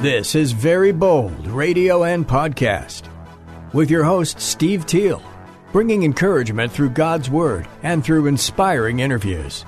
[0.00, 3.02] This is Very Bold Radio and Podcast
[3.74, 5.22] with your host, Steve Teal,
[5.72, 9.66] bringing encouragement through God's Word and through inspiring interviews.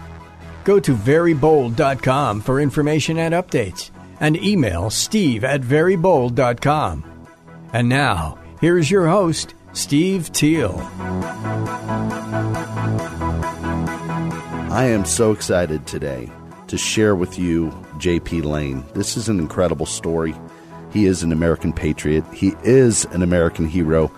[0.65, 3.91] Go to verybold.com for information and updates
[4.21, 7.27] and email steve at verybold.com.
[7.75, 10.79] And now, here's your host, Steve Teal.
[14.71, 16.31] I am so excited today
[16.69, 18.85] to share with you JP Lane.
[18.95, 20.35] This is an incredible story.
[20.93, 24.13] He is an American patriot, he is an American hero,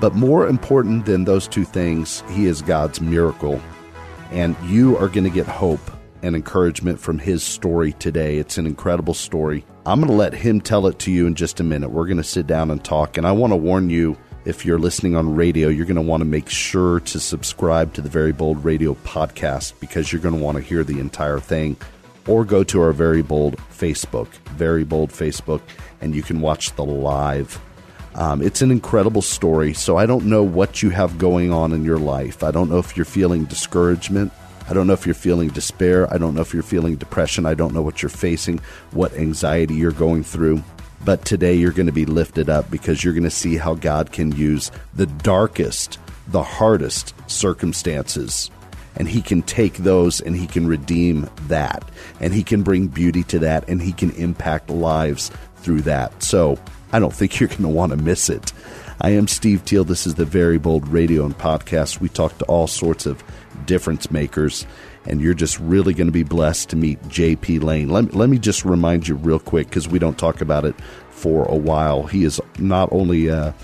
[0.00, 3.60] but more important than those two things, he is God's miracle.
[4.30, 5.80] And you are going to get hope
[6.22, 8.38] and encouragement from his story today.
[8.38, 9.64] It's an incredible story.
[9.84, 11.90] I'm going to let him tell it to you in just a minute.
[11.90, 13.18] We're going to sit down and talk.
[13.18, 16.20] And I want to warn you if you're listening on radio, you're going to want
[16.20, 20.42] to make sure to subscribe to the Very Bold Radio podcast because you're going to
[20.42, 21.76] want to hear the entire thing
[22.26, 25.60] or go to our Very Bold Facebook, Very Bold Facebook,
[26.00, 27.60] and you can watch the live.
[28.14, 29.72] Um, it's an incredible story.
[29.72, 32.42] So I don't know what you have going on in your life.
[32.42, 34.32] I don't know if you're feeling discouragement.
[34.68, 36.12] I don't know if you're feeling despair.
[36.12, 37.46] I don't know if you're feeling depression.
[37.46, 38.58] I don't know what you're facing,
[38.92, 40.62] what anxiety you're going through.
[41.04, 44.12] But today you're going to be lifted up because you're going to see how God
[44.12, 45.98] can use the darkest,
[46.28, 48.50] the hardest circumstances
[48.96, 51.84] and he can take those and he can redeem that
[52.20, 56.22] and he can bring beauty to that and he can impact lives through that.
[56.22, 56.58] So
[56.92, 58.52] I don't think you're going to want to miss it.
[59.00, 59.84] I am Steve Teal.
[59.84, 62.00] This is the Very Bold Radio and Podcast.
[62.00, 63.24] We talk to all sorts of
[63.66, 64.64] difference makers,
[65.06, 67.88] and you're just really going to be blessed to meet JP Lane.
[67.88, 71.44] Let, let me just remind you real quick because we don't talk about it for
[71.46, 72.04] a while.
[72.04, 73.54] He is not only a,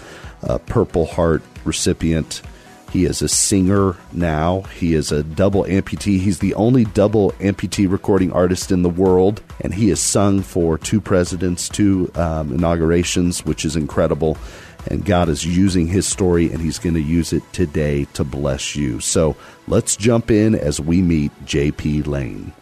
[0.43, 2.43] a Purple Heart recipient,
[2.91, 4.63] he is a singer now.
[4.63, 6.19] He is a double amputee.
[6.21, 10.79] He's the only double amputee recording artist in the world, and he has sung for
[10.79, 14.39] two presidents, two um, inaugurations, which is incredible.
[14.87, 18.75] And God is using his story, and he's going to use it today to bless
[18.75, 19.01] you.
[19.01, 22.05] So let's jump in as we meet J.P.
[22.05, 22.53] Lane.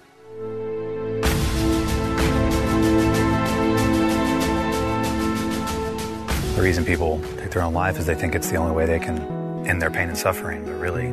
[6.56, 8.98] The reason people take their own life is they think it's the only way they
[8.98, 9.35] can
[9.66, 11.10] end their pain and suffering, but really,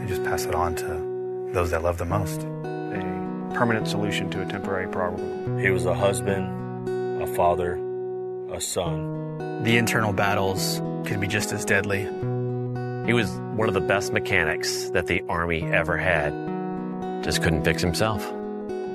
[0.00, 2.42] they just pass it on to those that love the most.
[2.42, 5.58] A permanent solution to a temporary problem.
[5.58, 7.74] He was a husband, a father,
[8.52, 9.62] a son.
[9.64, 12.02] The internal battles could be just as deadly.
[13.06, 16.32] He was one of the best mechanics that the Army ever had.
[17.24, 18.24] Just couldn't fix himself.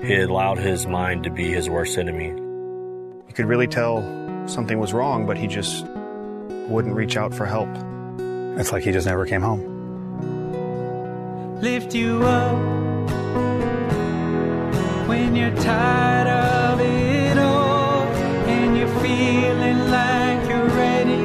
[0.04, 2.28] He allowed his mind to be his worst enemy.
[2.28, 4.02] You could really tell
[4.48, 5.86] something was wrong, but he just
[6.70, 7.70] wouldn't reach out for help.
[8.60, 9.62] It's like he just never came home.
[11.62, 12.58] Lift you up
[15.08, 18.02] when you're tired of it all
[18.50, 21.22] and you're feeling like you're ready.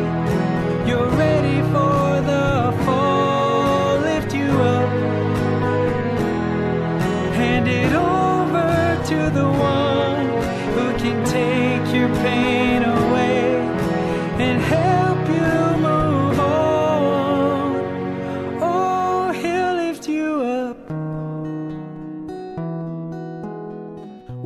[0.87, 3.99] You're ready for the fall.
[4.01, 4.91] Lift you up.
[7.35, 10.27] Hand it over to the one
[10.75, 12.72] who can take your pain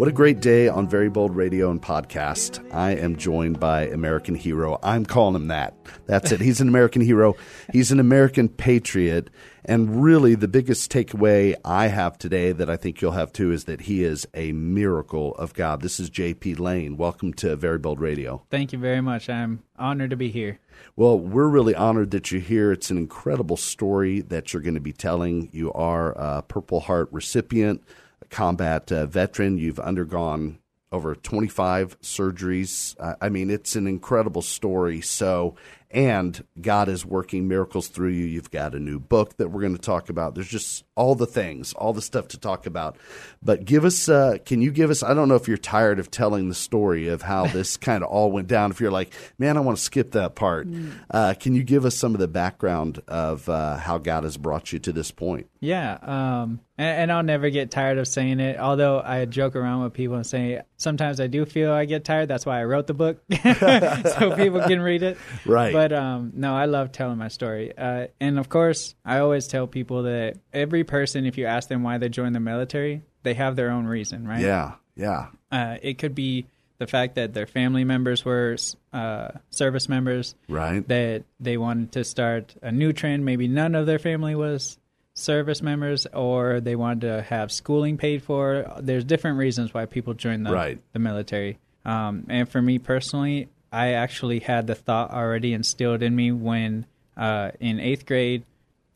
[0.06, 2.64] What a great day on Very Bold Radio and Podcast.
[2.72, 4.78] I am joined by American hero.
[4.80, 5.74] I'm calling him that.
[6.06, 6.40] That's it.
[6.40, 7.34] He's an American hero.
[7.72, 9.30] He's an American patriot.
[9.64, 13.64] And really, the biggest takeaway I have today that I think you'll have too is
[13.64, 15.82] that he is a miracle of God.
[15.82, 16.97] This is JP Lane.
[16.97, 18.44] Welcome to Very Bold Radio.
[18.48, 19.28] Thank you very much.
[19.28, 20.60] I'm honored to be here.
[20.94, 22.70] Well, we're really honored that you're here.
[22.70, 25.48] It's an incredible story that you're going to be telling.
[25.52, 27.82] You are a Purple Heart recipient,
[28.30, 29.58] combat uh, veteran.
[29.58, 30.58] You've undergone
[30.92, 32.96] over 25 surgeries.
[32.98, 35.00] Uh, I mean, it's an incredible story.
[35.00, 35.56] So,
[35.97, 38.27] and God is working miracles through you.
[38.27, 40.34] You've got a new book that we're going to talk about.
[40.34, 42.98] There's just all the things, all the stuff to talk about.
[43.43, 45.03] But give us, uh, can you give us?
[45.03, 48.10] I don't know if you're tired of telling the story of how this kind of
[48.10, 48.71] all went down.
[48.71, 50.69] If you're like, man, I want to skip that part.
[51.10, 54.75] Uh, can you give us some of the background of uh, how God has brought
[54.75, 55.48] you to this point?
[55.60, 58.59] Yeah, um, and, and I'll never get tired of saying it.
[58.59, 62.28] Although I joke around with people and say sometimes I do feel I get tired.
[62.28, 65.16] That's why I wrote the book, so people can read it.
[65.45, 65.72] Right.
[65.72, 67.77] But um, no, I love telling my story.
[67.77, 71.83] Uh, and of course, I always tell people that every person, if you ask them
[71.83, 74.41] why they joined the military, they have their own reason, right?
[74.41, 75.27] Yeah, yeah.
[75.50, 76.47] Uh, it could be
[76.78, 78.56] the fact that their family members were
[78.92, 80.86] uh, service members, right?
[80.88, 83.24] That they wanted to start a new trend.
[83.24, 84.78] Maybe none of their family was
[85.15, 88.71] service members, or they wanted to have schooling paid for.
[88.80, 90.78] There's different reasons why people join the Right.
[90.92, 91.59] the military.
[91.86, 96.86] Um, and for me personally, I actually had the thought already instilled in me when
[97.16, 98.44] uh, in eighth grade,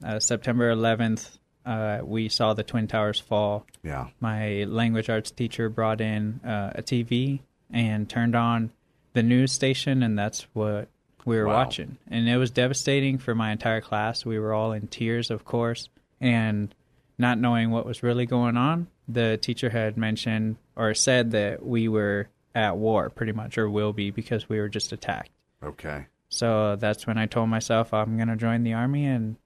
[0.03, 1.37] uh, September 11th,
[1.67, 3.67] uh, we saw the Twin Towers fall.
[3.83, 4.09] Yeah.
[4.21, 7.41] My language arts teacher brought in uh, a TV
[7.71, 8.71] and turned on
[9.13, 10.89] the news station, and that's what
[11.27, 11.57] we were Wow.
[11.57, 11.99] watching.
[12.09, 14.25] And it was devastating for my entire class.
[14.25, 15.91] We were all in tears, of course,
[16.23, 16.75] and
[17.19, 18.87] not knowing what was really going on.
[19.09, 23.93] The teacher had mentioned or said that we were at war, pretty much, or will
[23.93, 25.31] be, because we were just attacked.
[25.63, 26.07] Okay.
[26.29, 29.37] So that's when I told myself I'm going to join the army and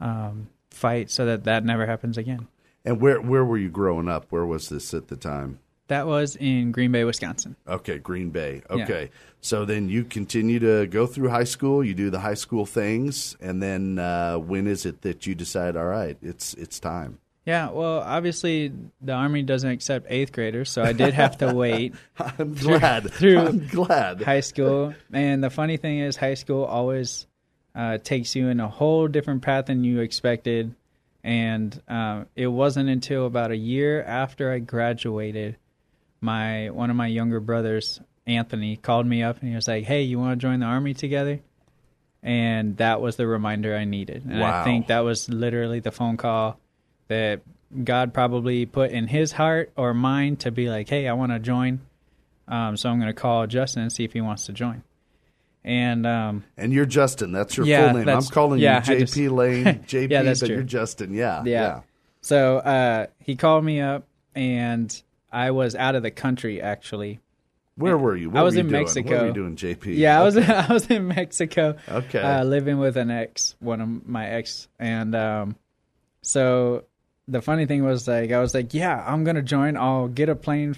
[0.00, 2.46] um, fight so that that never happens again.
[2.84, 4.26] And where where were you growing up?
[4.30, 5.58] Where was this at the time?
[5.88, 7.56] That was in Green Bay, Wisconsin.
[7.66, 8.62] Okay, Green Bay.
[8.70, 8.84] Yeah.
[8.84, 9.10] Okay.
[9.40, 13.36] So then you continue to go through high school, you do the high school things,
[13.40, 17.18] and then uh, when is it that you decide, all right, it's it's time?
[17.50, 21.94] Yeah, well, obviously the army doesn't accept eighth graders, so I did have to wait.
[22.18, 23.10] I'm through- glad.
[23.18, 24.22] through I'm glad.
[24.22, 24.94] high school.
[25.12, 27.26] And the funny thing is, high school always
[27.74, 30.74] uh, takes you in a whole different path than you expected.
[31.24, 35.56] And um, it wasn't until about a year after I graduated,
[36.20, 40.02] my one of my younger brothers, Anthony, called me up and he was like, "Hey,
[40.02, 41.40] you want to join the army together?"
[42.22, 44.24] And that was the reminder I needed.
[44.24, 44.60] And Wow.
[44.60, 46.58] I think that was literally the phone call
[47.10, 47.42] that
[47.84, 51.38] God probably put in his heart or mind to be like, "Hey, I want to
[51.38, 51.80] join."
[52.48, 54.82] Um, so I'm going to call Justin and see if he wants to join.
[55.62, 57.32] And um, And you're Justin.
[57.32, 58.08] That's your Yeah, full name.
[58.08, 60.56] I'm calling yeah, you I just- JP Lane, JP, Yeah, that's but true.
[60.56, 61.12] you're Justin.
[61.12, 61.80] Yeah, yeah.
[62.22, 64.04] So uh, he called me up,
[64.34, 67.20] and I was out of the country actually.
[67.76, 68.30] Where were you?
[68.30, 68.82] What I was were you in doing?
[68.82, 69.10] Mexico.
[69.10, 69.96] What were you doing, JP?
[69.96, 70.36] Yeah, I was.
[70.38, 71.76] I was in Mexico.
[71.88, 72.20] Okay.
[72.20, 75.56] Uh, living with an ex, one of my ex, and um,
[76.22, 76.84] so
[77.30, 79.76] the funny thing was like I was like, yeah, I'm gonna join.
[79.76, 80.76] I'll get a plane,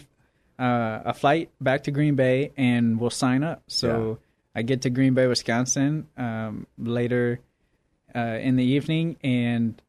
[0.58, 3.62] uh, a flight back to Green Bay, and we'll sign up.
[3.66, 4.18] So
[4.54, 7.40] I get to Green Bay, Wisconsin, um, later
[8.14, 9.80] uh, in the evening, and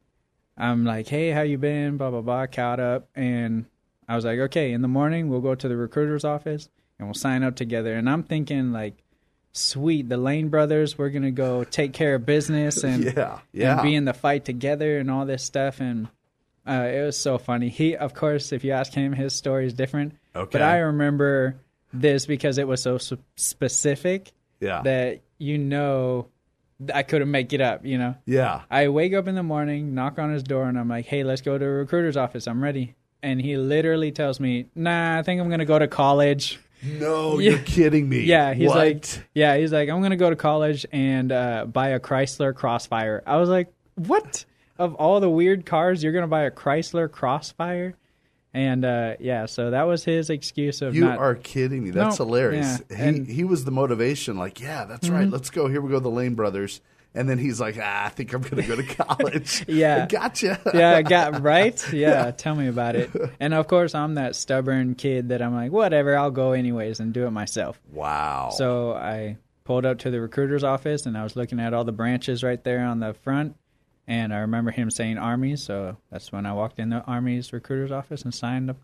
[0.57, 1.97] I'm like, hey, how you been?
[1.97, 2.47] Blah blah blah.
[2.47, 3.65] Caught up, and
[4.07, 6.69] I was like, okay, in the morning we'll go to the recruiter's office
[6.99, 7.93] and we'll sign up together.
[7.95, 8.95] And I'm thinking like,
[9.53, 13.73] sweet, the Lane brothers, we're gonna go take care of business and Yeah, yeah.
[13.73, 15.79] and be in the fight together and all this stuff.
[15.79, 16.07] And
[16.67, 17.69] uh, it was so funny.
[17.69, 20.13] He, of course, if you ask him, his story is different.
[20.35, 20.49] Okay.
[20.51, 21.55] But I remember
[21.93, 22.97] this because it was so
[23.35, 24.31] specific.
[24.59, 24.81] Yeah.
[24.83, 26.27] That you know,
[26.93, 27.85] I couldn't make it up.
[27.85, 28.15] You know.
[28.25, 28.61] Yeah.
[28.71, 31.41] I wake up in the morning, knock on his door, and I'm like, "Hey, let's
[31.41, 32.47] go to a recruiter's office.
[32.47, 36.59] I'm ready." And he literally tells me, "Nah, I think I'm gonna go to college."
[36.85, 37.51] No, Yeah.
[37.55, 38.21] you're kidding me.
[38.21, 38.77] Yeah, he's What?
[38.77, 43.23] like, yeah, he's like, I'm gonna go to college and uh, buy a Chrysler Crossfire.
[43.25, 44.43] I was like, what?
[44.77, 47.95] Of all the weird cars, you're gonna buy a Chrysler Crossfire?
[48.55, 51.17] And uh, yeah, so that was his excuse of You not.
[51.17, 51.89] are kidding me.
[51.89, 52.81] That's No, hilarious.
[52.89, 54.37] yeah, He and- he was the motivation.
[54.37, 55.27] Like, yeah, that's right.
[55.27, 55.31] Mhm.
[55.31, 55.67] Let's go.
[55.67, 56.79] Here we go, the Lane brothers.
[57.15, 59.65] And then he's like, ah, I think I'm going to go to college.
[59.67, 60.05] Yeah.
[60.07, 60.59] gotcha.
[60.73, 61.93] yeah, I got right.
[61.93, 63.09] Yeah, tell me about it.
[63.39, 67.11] And of course, I'm that stubborn kid that I'm like, whatever, I'll go anyways and
[67.13, 67.79] do it myself.
[67.91, 68.49] Wow.
[68.55, 71.91] So I pulled up to the recruiter's office and I was looking at all the
[71.91, 73.55] branches right there on the front.
[74.07, 77.91] And I remember him saying Army, so that's when I walked in the Army's recruiter's
[77.91, 78.75] office and signed the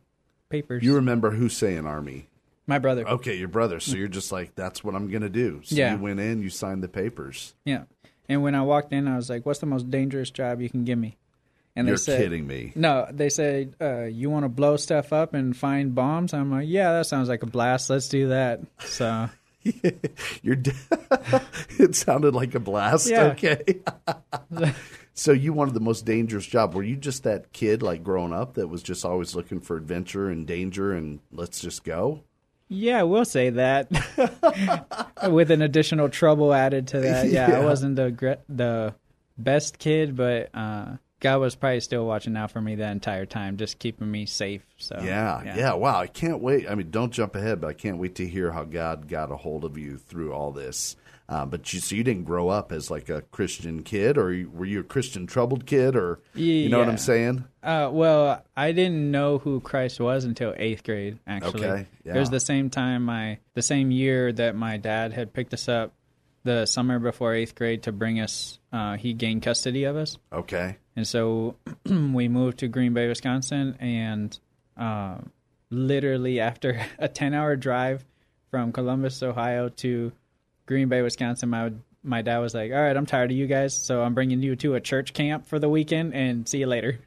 [0.50, 0.84] papers.
[0.84, 2.28] You remember who's saying Army?
[2.68, 3.08] My brother.
[3.08, 3.80] Okay, your brother.
[3.80, 5.62] So you're just like, that's what I'm going to do.
[5.64, 5.96] So Yeah.
[5.96, 7.54] you went in, you signed the papers.
[7.66, 7.84] Yeah.
[8.30, 10.84] And when I walked in, I was like, "What's the most dangerous job you can
[10.86, 11.18] give me?"
[11.76, 12.74] And You're they said, kidding me.
[12.76, 16.68] No, they said, uh, "You want to blow stuff up and find bombs?" I'm like,
[16.68, 17.90] "Yeah, that sounds like a blast.
[17.90, 19.30] Let's do that." So
[20.44, 20.58] You're
[21.80, 23.12] it sounded like a blast.
[23.12, 23.80] Okay.
[25.20, 26.74] so you wanted the most dangerous job.
[26.74, 30.30] Were you just that kid like growing up that was just always looking for adventure
[30.30, 32.24] and danger and let's just go?
[32.70, 33.90] Yeah, we'll say that.
[35.30, 37.28] With an additional trouble added to that.
[37.28, 37.60] Yeah, Yeah.
[37.60, 38.96] I wasn't the the
[39.38, 43.58] best kid, but uh, God was probably still watching out for me that entire time,
[43.58, 44.64] just keeping me safe.
[44.78, 46.70] So Yeah, yeah, Wow, I can't wait.
[46.70, 49.36] I mean, don't jump ahead, but I can't wait to hear how God got a
[49.36, 50.96] hold of you through all this.
[51.30, 54.50] Uh, but you, so you didn't grow up as like a Christian kid, or you,
[54.50, 57.46] were you a Christian troubled kid, or you know what I'm saying?
[57.62, 61.20] Uh, well, I didn't know who Christ was until eighth grade.
[61.28, 65.32] Actually, Okay, it was the same time my the same year that my dad had
[65.32, 65.94] picked us up
[66.46, 68.58] the summer before eighth grade to bring us.
[68.74, 70.18] Uh, he gained custody of us.
[70.34, 70.78] Okay.
[70.96, 74.38] And so we moved to Green Bay, Wisconsin, and
[74.76, 75.20] uh,
[75.70, 78.04] literally after a ten-hour drive
[78.50, 80.12] from Columbus, Ohio, to
[80.70, 81.72] Green Bay, Wisconsin, my
[82.04, 84.56] my dad was like, "All right, I'm tired of you guys, so I'm bringing you
[84.58, 87.00] to a church camp for the weekend, and see you later."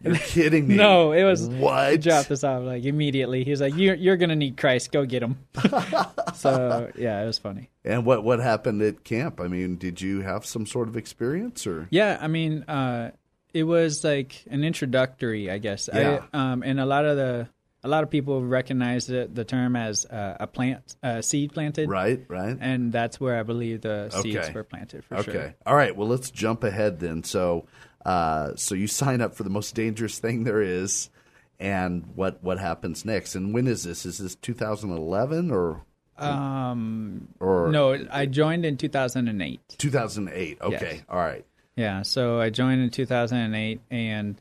[0.00, 0.76] You're kidding me?
[0.76, 2.00] No, it was What?
[2.00, 3.44] Dropped us off like immediately.
[3.44, 4.92] He was like, "You're you're gonna need Christ.
[4.92, 5.36] Go get him."
[6.34, 7.68] so yeah, it was funny.
[7.84, 9.42] And what what happened at camp?
[9.42, 13.10] I mean, did you have some sort of experience, or Yeah, I mean, uh,
[13.52, 15.90] it was like an introductory, I guess.
[15.92, 16.22] Yeah.
[16.32, 17.48] I, um, and a lot of the
[17.84, 21.88] a lot of people recognize the, the term as uh, a plant, uh, seed planted.
[21.88, 22.56] Right, right.
[22.60, 25.32] And that's where I believe the seeds were planted for okay.
[25.32, 25.54] sure.
[25.66, 25.94] All right.
[25.96, 27.24] Well, let's jump ahead then.
[27.24, 27.66] So,
[28.06, 31.10] uh, so you sign up for the most dangerous thing there is,
[31.58, 33.34] and what what happens next?
[33.34, 34.06] And when is this?
[34.06, 35.84] Is this 2011 or
[36.18, 39.76] Um, or no, I joined in 2008.
[39.78, 40.58] 2008?
[40.60, 40.94] Okay.
[40.96, 41.02] Yes.
[41.08, 41.44] All right.
[41.76, 44.40] Yeah, so I joined in 2008, and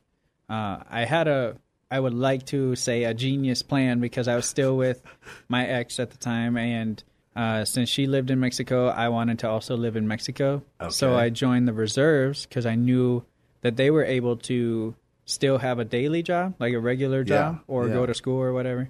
[0.49, 1.55] uh, I had a,
[1.91, 5.01] I would like to say a genius plan because I was still with
[5.49, 7.03] my ex at the time, and
[7.35, 10.63] uh, since she lived in Mexico, I wanted to also live in Mexico.
[10.89, 13.23] So I joined the reserves because I knew
[13.61, 14.95] that they were able to
[15.25, 17.93] still have a daily job, like a regular job, Yeah, or yeah.
[17.93, 18.89] go to school or whatever.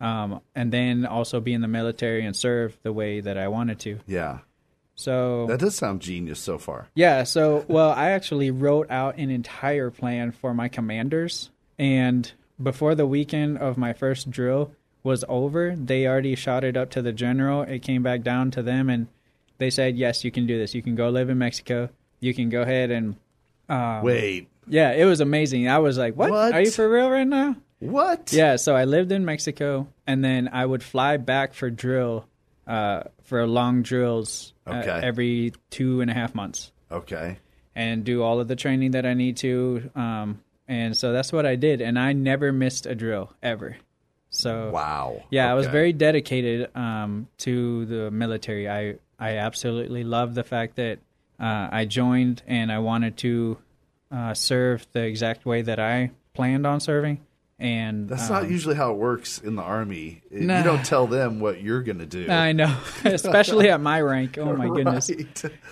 [0.00, 3.78] Um, and then also be in the military and serve the way that I wanted
[3.80, 3.98] to.
[4.06, 4.38] Yeah.
[4.94, 6.88] So That does sound genius so far.
[6.94, 12.30] yeah, so well, I actually wrote out an entire plan for my commanders, and
[12.62, 17.02] before the weekend of my first drill was over, they already shot it up to
[17.02, 17.62] the general.
[17.62, 19.06] It came back down to them, and
[19.58, 20.74] they said, "Yes, you can do this.
[20.74, 21.88] You can go live in Mexico.
[22.20, 23.16] You can go ahead and."
[23.68, 24.48] Um, Wait.
[24.66, 25.68] Yeah, it was amazing.
[25.68, 26.30] I was like, "What?
[26.30, 26.52] What?
[26.52, 28.32] Are you for real right now?" What?
[28.32, 32.26] Yeah, so I lived in Mexico, and then I would fly back for drill,
[32.66, 35.00] uh, for long drills uh, Okay.
[35.06, 37.38] every two and a half months Okay.
[37.76, 39.90] and do all of the training that I need to.
[39.94, 43.76] Um, and so that's what I did, and I never missed a drill ever.
[44.30, 45.22] So Wow.
[45.30, 48.68] yeah, I was very dedicated um, to the military.
[48.68, 50.98] I I absolutely love the fact that
[51.40, 53.58] uh, I joined and I wanted to
[54.12, 57.20] uh, serve the exact way that I planned on serving.
[57.58, 60.22] And That's um, not usually how it works in the army.
[60.30, 60.58] Nah.
[60.58, 62.30] You don't tell them what you're going to do.
[62.30, 64.38] I know, especially at my rank.
[64.38, 65.10] Oh my goodness.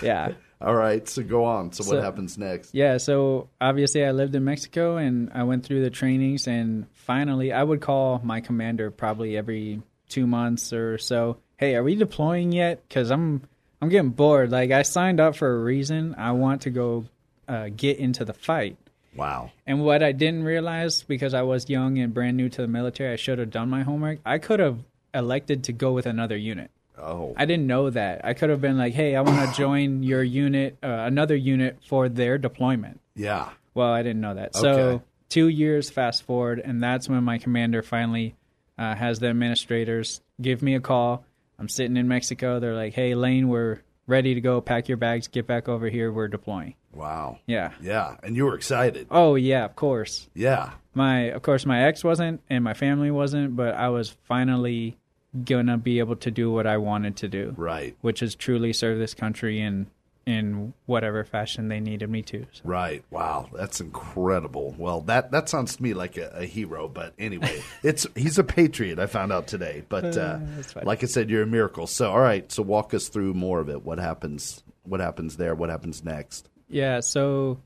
[0.03, 0.33] Yeah.
[0.61, 1.07] All right.
[1.09, 1.73] So go on.
[1.73, 2.75] So, So- what happens next?
[2.75, 7.53] Yeah, so obviously I lived in Mexico and I went through the trainings and finally
[7.53, 11.37] I would call my commander probably every 2 months or so.
[11.59, 12.89] Hey, are we deploying yet?
[12.89, 13.43] Cuz I'm
[13.83, 14.51] I'm getting bored.
[14.51, 16.15] Like I signed up for a reason.
[16.17, 17.05] I want to go
[17.47, 18.77] uh, get into the fight.
[19.15, 19.51] Wow.
[19.67, 23.13] And what I didn't realize because I was young and brand new to the military,
[23.13, 24.19] I should have done my homework.
[24.27, 24.79] I could have
[25.15, 26.71] elected to go with another unit.
[26.99, 27.35] Oh.
[27.37, 28.25] I didn't know that.
[28.25, 31.79] I could have been like, "Hey, I want to join your unit, uh, another unit
[31.87, 33.51] for their deployment." Yeah.
[33.75, 34.57] Well, I didn't know that.
[34.57, 38.35] So two years fast forward, and that's when my commander finally
[38.79, 41.25] uh, has the administrators give me a call.
[41.59, 42.61] I'm sitting in Mexico.
[42.61, 44.61] They're like, "Hey, Lane, we're ready to go.
[44.61, 45.29] Pack your bags.
[45.29, 46.11] Get back over here.
[46.13, 47.39] We're deploying." Wow.
[47.47, 47.73] Yeah.
[47.83, 48.17] Yeah.
[48.23, 49.07] And you were excited.
[49.11, 50.29] Oh yeah, of course.
[50.35, 50.73] Yeah.
[50.95, 54.97] My of course my ex wasn't, and my family wasn't, but I was finally
[55.45, 57.55] gonna be able to do what I wanted to do.
[57.57, 57.97] Right.
[58.01, 59.87] Which is truly serve this country in
[60.27, 62.45] in whatever fashion they needed me to.
[62.53, 62.63] So.
[62.65, 63.05] Right.
[63.11, 63.49] Wow.
[63.53, 64.75] That's incredible.
[64.77, 66.89] Well, that that sounds to me like a, a hero.
[66.89, 68.99] But anyway, it's he's a patriot.
[68.99, 69.85] I found out today.
[69.89, 71.87] But uh, Uh, like I said, you're a miracle.
[71.87, 72.51] So all right.
[72.51, 73.85] So walk us through more of it.
[73.85, 74.63] What happens?
[74.83, 75.55] What happens there?
[75.55, 76.49] What happens next?
[76.69, 77.61] Yeah, so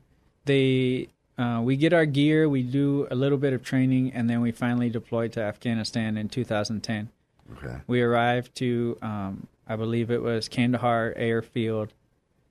[0.45, 4.41] they uh, we get our gear, we do a little bit of training, and then
[4.41, 7.09] we finally deploy to Afghanistan in 2010.
[7.57, 7.77] Okay.
[7.87, 11.93] We arrived to, um, I believe it was Kandahar Airfield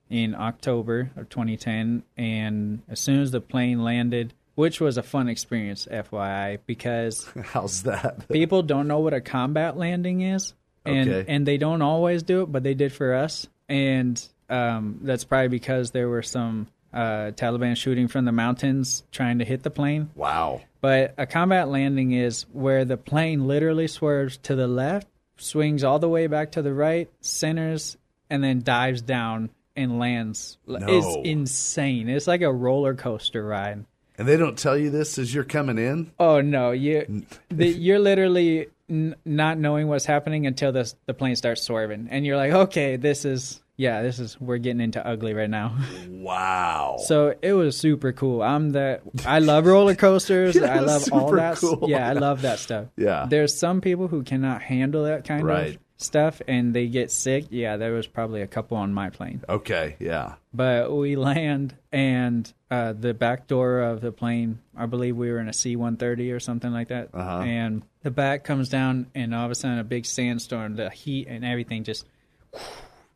[0.09, 5.29] in October of 2010, and as soon as the plane landed, which was a fun
[5.29, 8.27] experience, FYI, because How's that?
[8.29, 10.53] people don't know what a combat landing is,
[10.85, 11.31] and Okay.
[11.31, 15.47] and they don't always do it, but they did for us, and um, that's probably
[15.47, 20.09] because there were some uh, Taliban shooting from the mountains trying to hit the plane.
[20.15, 20.61] Wow.
[20.81, 25.07] But a combat landing is where the plane literally swerves to the left
[25.37, 27.97] swings all the way back to the right, centers,
[28.29, 30.57] and then dives down and lands.
[30.67, 30.79] No.
[30.87, 32.09] It's insane.
[32.09, 33.85] It's like a roller coaster ride.
[34.17, 36.11] And they don't tell you this as you're coming in.
[36.19, 41.35] Oh no, you the, you're literally n- not knowing what's happening until the the plane
[41.35, 45.33] starts swerving, and you're like, okay, this is yeah, this is we're getting into ugly
[45.33, 45.75] right now.
[46.09, 46.97] Wow.
[47.07, 48.43] So it was super cool.
[48.43, 50.55] I'm the I love roller coasters.
[50.61, 51.57] Yeah, I love all that.
[51.57, 51.89] cool.
[51.89, 52.87] Yeah, I love that stuff.
[52.95, 53.25] Yeah.
[53.27, 55.75] There's some people who cannot handle that kind Right.
[55.75, 57.45] of stuff and they get sick.
[57.49, 59.41] Yeah, there was probably a couple on my plane.
[59.49, 59.95] Okay.
[59.99, 60.35] Yeah.
[60.53, 65.39] But we land and uh, the back door of the plane, I believe we were
[65.39, 67.09] in a C-130 or something like that.
[67.15, 67.39] Uh-huh.
[67.39, 71.27] And the back comes down and all of a sudden a big sandstorm, the heat
[71.27, 72.05] and everything just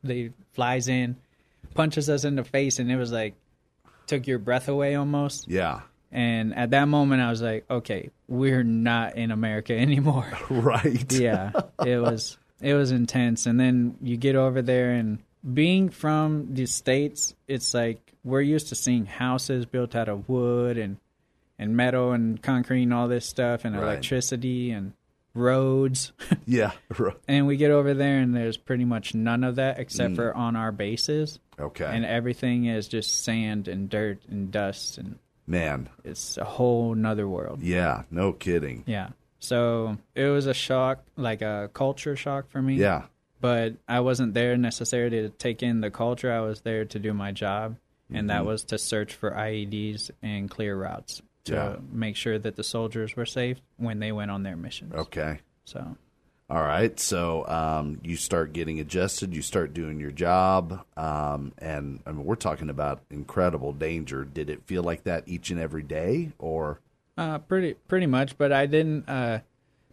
[0.06, 1.16] they flies in,
[1.74, 3.36] punches us in the face, and it was like
[4.08, 5.48] took your breath away almost.
[5.50, 5.82] Yeah.
[6.12, 10.32] And at that moment, I was like, okay, we're not in America anymore.
[10.50, 11.12] Right.
[11.12, 11.52] yeah,
[11.86, 13.46] it was it was intense.
[13.46, 15.20] And then you get over there, and
[15.54, 20.78] being from the states, it's like we're used to seeing houses built out of wood
[20.78, 20.98] and
[21.60, 23.84] and metal and concrete and all this stuff, and Right.
[23.84, 24.94] electricity and
[25.36, 26.12] roads.
[26.48, 26.72] Yeah.
[27.27, 30.15] And we get over there, and there's pretty much none of that except Mm.
[30.15, 31.39] for on our bases.
[31.60, 31.86] Okay.
[31.86, 35.89] And everything is just sand and dirt and dust, and Man.
[36.04, 37.62] it's a whole nother world.
[37.63, 38.04] Yeah.
[38.12, 38.84] No kidding.
[38.86, 39.10] Yeah.
[39.39, 42.75] So it was a shock, like a culture shock for me.
[42.75, 43.04] Yeah.
[43.42, 46.32] But I wasn't there necessarily to take in the culture.
[46.32, 47.77] I was there to do my job,
[48.13, 48.46] and that Mhm.
[48.46, 51.75] was to search for IEDs and clear routes to Yeah.
[51.92, 54.94] make sure that the soldiers were safe when they went on their missions.
[54.94, 55.40] Okay.
[55.66, 55.96] So
[56.50, 57.00] All right.
[57.00, 59.34] So um, you start getting adjusted.
[59.34, 64.24] You start doing your job, um, and I mean, we're talking about incredible danger.
[64.25, 66.82] Did it feel like that each and every day, or
[67.18, 69.10] Uh, pretty pretty much, but I didn't.
[69.10, 69.40] Uh,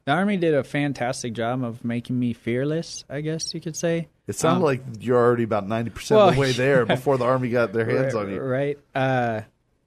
[0.05, 3.05] the army did a fantastic job of making me fearless.
[3.09, 4.09] I guess you could say.
[4.27, 7.25] it sounded Um, like you're already about ninety percent of the way there before the
[7.25, 8.41] army got their hands right, on you?
[8.43, 8.79] Right.
[8.95, 9.41] Uh,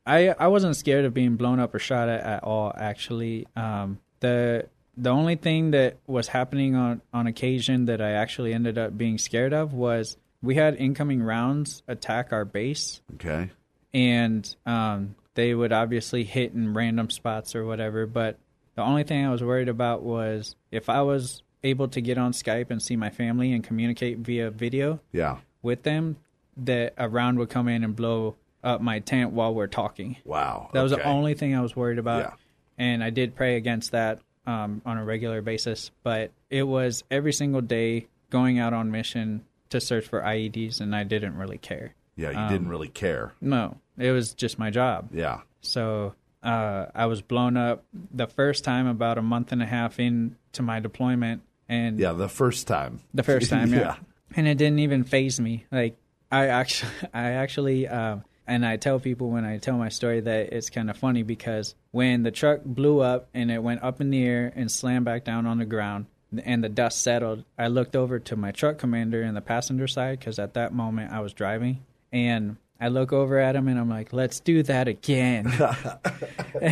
[0.05, 2.71] I I wasn't scared of being blown up or shot at at all.
[2.75, 8.53] Actually, um, the the only thing that was happening on on occasion that I actually
[8.53, 13.49] ended up being scared of was we had incoming rounds attack our base Okay.
[13.93, 18.05] and um, they would obviously hit in random spots or whatever.
[18.05, 18.37] But
[18.75, 22.31] the only thing I was worried about was if I was able to get on
[22.31, 25.37] Skype and see my family and communicate via video Yeah.
[25.63, 26.17] with them,
[26.57, 30.17] that a round would come in and blow up my tent while we're talking.
[30.25, 30.69] Wow.
[30.73, 32.19] That was the only thing I was worried about.
[32.23, 32.33] Yeah.
[32.77, 35.91] And I did pray against that um, on a regular basis.
[36.03, 40.95] But it was every single day going out on mission to search for IEDs, and
[40.95, 41.93] I didn't really care.
[42.17, 43.33] Yeah, you Um, didn't really care.
[43.39, 45.09] No, it was just my job.
[45.13, 45.41] Yeah.
[45.61, 49.99] So uh, I was blown up the first time about a month and a half
[49.99, 53.01] into my deployment, and Yeah, the first time.
[53.13, 53.79] the first time, yeah.
[53.79, 53.95] Yeah.
[54.35, 55.65] and it didn't even faze me.
[55.71, 55.97] Like
[56.31, 60.53] I actually, I actually, uh, and I tell people when I tell my story that
[60.53, 64.09] it's kind of funny because when the truck blew up and it went up in
[64.11, 66.05] the air and slammed back down on the ground.
[66.43, 67.45] And the dust settled.
[67.57, 71.13] I looked over to my truck commander in the passenger side because at that moment
[71.13, 74.89] I was driving, and I look over at him and I'm like, "Let's do that
[74.89, 75.47] again."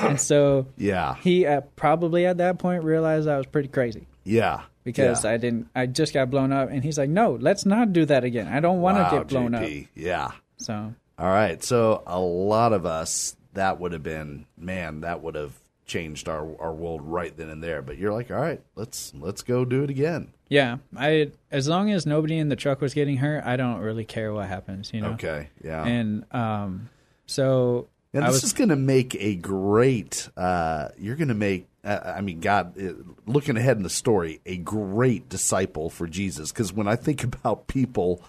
[0.00, 1.14] and so Yeah.
[1.16, 4.62] he uh, probably at that point realized I was pretty crazy Yeah.
[4.82, 5.30] because yeah.
[5.32, 5.68] I didn't.
[5.74, 8.48] I just got blown up, and he's like, "No, let's not do that again.
[8.48, 10.32] I don't want to Wow, get blown up." Yeah.
[10.58, 11.62] Up." So All right.
[11.62, 15.52] So a lot of us, that would have been, man, that would have
[15.86, 17.82] changed our, our world right then and there.
[17.82, 20.32] But you're like, all right, let's let's go do it again.
[20.48, 24.04] yeah, I as long as nobody in the truck was getting hurt, I don't really
[24.04, 24.92] care what happens.
[24.92, 25.10] You know.
[25.10, 25.48] Okay.
[25.62, 25.84] Yeah.
[25.84, 26.88] And um,
[27.26, 30.28] so And this was is going to make a great.
[30.36, 31.68] Uh, you're going to make.
[31.84, 32.76] Uh, I mean, God,
[33.26, 36.50] looking ahead in the story, a great disciple for Jesus.
[36.50, 38.22] Because when I think about people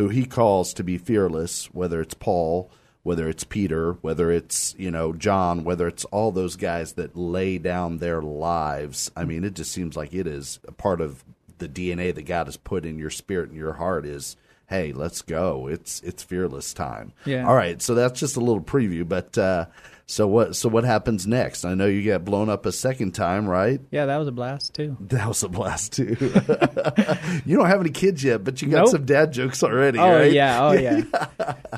[0.00, 2.70] who He calls to be fearless, whether it's Paul,
[3.02, 7.58] whether it's Peter, whether it's you know John, whether it's all those guys that lay
[7.58, 9.10] down their lives.
[9.14, 11.22] I mean, it just seems like it is a part of
[11.58, 14.06] the DNA that God has put in your spirit and your heart.
[14.06, 15.66] Is hey, let's go.
[15.66, 17.12] It's it's fearless time.
[17.26, 17.46] Yeah.
[17.46, 17.82] All right.
[17.82, 19.06] So that's just a little preview.
[19.06, 19.66] But uh,
[20.10, 20.56] so what?
[20.56, 21.64] So what happens next?
[21.64, 23.80] I know you got blown up a second time, right?
[23.92, 24.96] yeah, that was a blast too.
[25.02, 26.16] That was a blast too.
[27.46, 28.88] you don't have any kids yet, but you got Nope.
[28.88, 29.98] some dad jokes already.
[30.00, 30.32] Oh right?
[30.32, 31.02] yeah, oh yeah.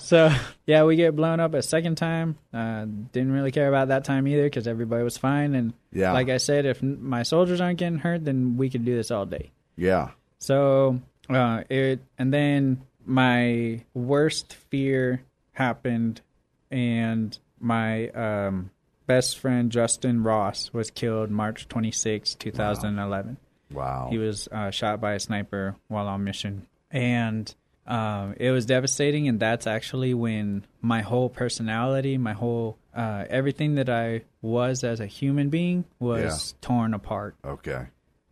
[0.01, 0.33] so
[0.67, 2.37] yeah, we get blown up a second time.
[2.55, 5.55] Uh, didn't really care about that time either because everybody was fine.
[5.55, 6.13] And Yeah.
[6.13, 9.27] like I said, if my soldiers aren't getting hurt, then we could do this all
[9.27, 9.51] day.
[9.77, 10.11] Yeah.
[10.39, 16.23] So uh, it and then my worst fear happened,
[16.71, 18.71] and my um,
[19.07, 23.37] best friend Justin Ross was killed March twenty sixth, two 2011.
[23.71, 24.09] Wow.
[24.11, 27.53] He was uh, shot by a sniper while on mission, and
[27.87, 29.29] um, it was devastating.
[29.29, 35.01] And that's actually when my whole personality, my whole uh, everything that I was as
[35.01, 37.37] a human being was torn apart.
[37.45, 37.87] Okay.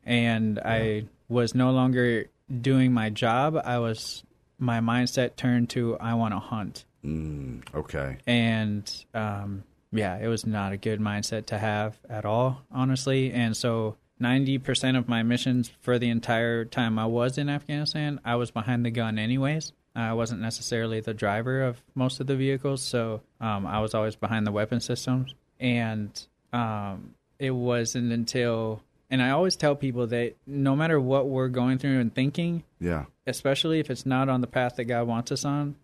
[0.05, 2.27] And I was no longer
[2.61, 3.61] doing my job.
[3.65, 4.25] I was
[4.59, 6.85] my mindset turned to I want to hunt.
[7.05, 8.19] Mm, okay.
[8.27, 13.33] And um, yeah, it was not a good mindset to have at all, honestly.
[13.33, 18.37] And so 90% of my missions for the entire time I was in Afghanistan, I
[18.37, 19.73] was behind the gun anyways.
[19.97, 24.15] I wasn't necessarily the driver of most of the vehicles, so um, I was always
[24.15, 25.35] behind the weapon systems.
[25.59, 26.11] And
[26.53, 31.79] um, it wasn't until, and I always tell people that no matter what we're going
[31.79, 33.07] through and thinking, Yeah.
[33.27, 35.75] especially if it's not on the path that God wants us on,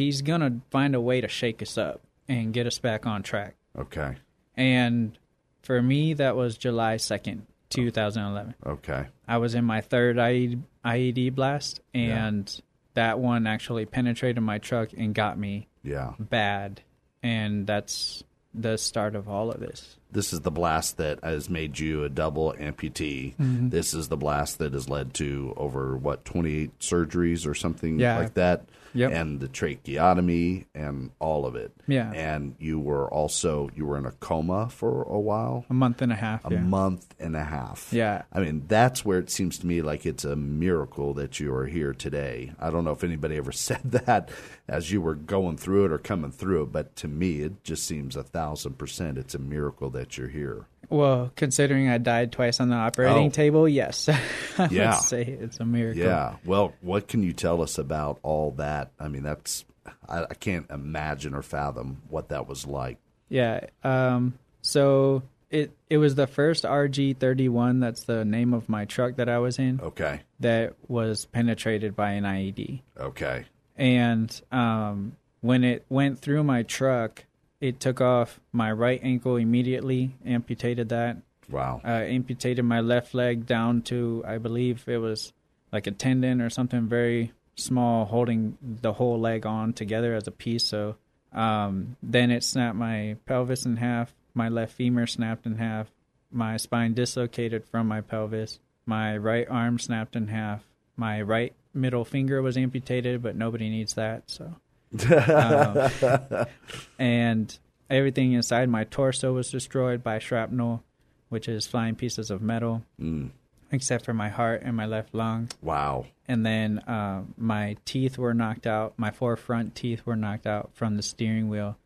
[0.00, 3.54] He's gonna find a way to shake us up and get us back on track.
[3.78, 4.16] Okay.
[4.56, 5.18] And
[5.62, 8.54] for me, that was July second, two thousand eleven.
[8.64, 9.06] Okay.
[9.28, 12.60] I was in my third IED, IED blast, and
[12.94, 16.12] that one actually penetrated my truck and got me Yeah.
[16.18, 16.80] bad,
[17.22, 19.96] and that's the start of all of this.
[20.10, 23.36] This is the blast that has made you a double amputee.
[23.36, 23.70] Mhm.
[23.70, 28.00] This is the blast that has led to over what twenty eight surgeries or something
[28.00, 28.18] Yeah.
[28.18, 28.64] like that.
[28.94, 29.12] Yep.
[29.12, 31.72] And the tracheotomy and all of it.
[31.86, 32.12] Yeah.
[32.12, 35.64] And you were also you were in a coma for a while.
[35.70, 36.44] A month and a half.
[36.44, 36.60] A yeah.
[36.60, 37.92] month and a half.
[37.92, 38.22] Yeah.
[38.32, 41.66] I mean, that's where it seems to me like it's a miracle that you are
[41.66, 42.52] here today.
[42.58, 44.30] I don't know if anybody ever said that
[44.68, 47.86] as you were going through it or coming through it, but to me, it just
[47.86, 50.66] seems a thousand percent it's a miracle that you're here.
[50.90, 53.30] Well, considering I died twice on the operating Oh.
[53.30, 54.08] table, yes,
[54.58, 54.90] I Yeah.
[54.96, 56.02] would say it's a miracle.
[56.02, 56.36] Yeah.
[56.44, 58.90] Well, what can you tell us about all that?
[58.98, 59.64] I mean, that's,
[60.08, 62.98] I, I can't imagine or fathom what that was like.
[63.28, 63.60] Yeah.
[63.84, 67.80] Um, so it it was the first RG thirty one.
[67.80, 69.80] That's the name of my truck that I was in.
[69.80, 70.20] Okay.
[70.40, 72.82] That was penetrated by an IED.
[72.98, 73.44] Okay.
[73.76, 77.24] And um, when it went through my truck,
[77.60, 81.18] it took off my right ankle immediately, amputated that.
[81.48, 81.80] Wow.
[81.84, 85.32] Uh, amputated my left leg down to, I believe it was
[85.72, 90.32] like a tendon or something very small, holding the whole leg on together as a
[90.32, 90.64] piece.
[90.64, 90.96] So
[91.32, 95.88] um, then it snapped my pelvis in half, my left femur snapped in half,
[96.30, 100.62] my spine dislocated from my pelvis, my right arm snapped in half,
[100.96, 104.30] my right middle finger was amputated, but nobody needs that.
[104.30, 104.54] So.
[104.92, 106.46] Um,
[106.98, 110.82] and everything inside my torso was destroyed by shrapnel,
[111.28, 113.30] which is flying pieces of metal, Mm.
[113.72, 115.48] except for my heart and my left lung.
[115.62, 116.06] Wow.
[116.28, 118.94] And then uh, my teeth were knocked out.
[118.96, 121.76] My four front teeth were knocked out from the steering wheel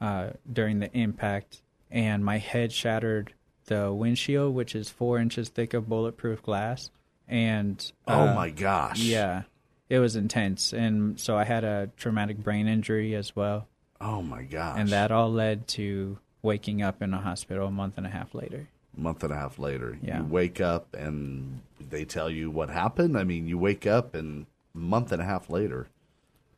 [0.00, 3.32] uh, during the impact, and my head shattered
[3.66, 6.90] the windshield, which is four inches thick of bulletproof glass.
[7.26, 9.00] And Oh uh, my gosh.
[9.00, 9.44] yeah,
[9.88, 13.66] it was intense, and so I had a traumatic brain injury as well.
[14.00, 14.78] Oh my gosh.
[14.78, 18.34] And that all led to waking up in a hospital a month and a half
[18.34, 18.68] later.
[18.96, 19.98] A month and a half later.
[20.02, 20.18] Yeah.
[20.18, 23.16] You wake up and they tell you what happened.
[23.16, 25.88] I mean, you wake up and a month and a half later.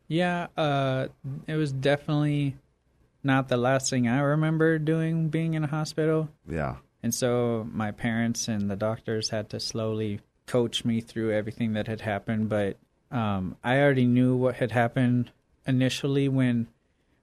[0.08, 1.08] Yeah, uh,
[1.46, 2.56] it was definitely
[3.22, 6.28] not the last thing I remember doing being in a hospital.
[6.48, 6.76] Yeah.
[7.02, 11.86] And so my parents and the doctors had to slowly coach me through everything that
[11.86, 12.48] had happened.
[12.48, 12.76] But
[13.10, 15.30] um, I already knew what had happened
[15.66, 16.68] initially when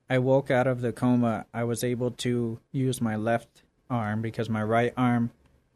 [0.09, 1.45] I woke out of the coma.
[1.53, 5.31] I was able to use my left arm because my right arm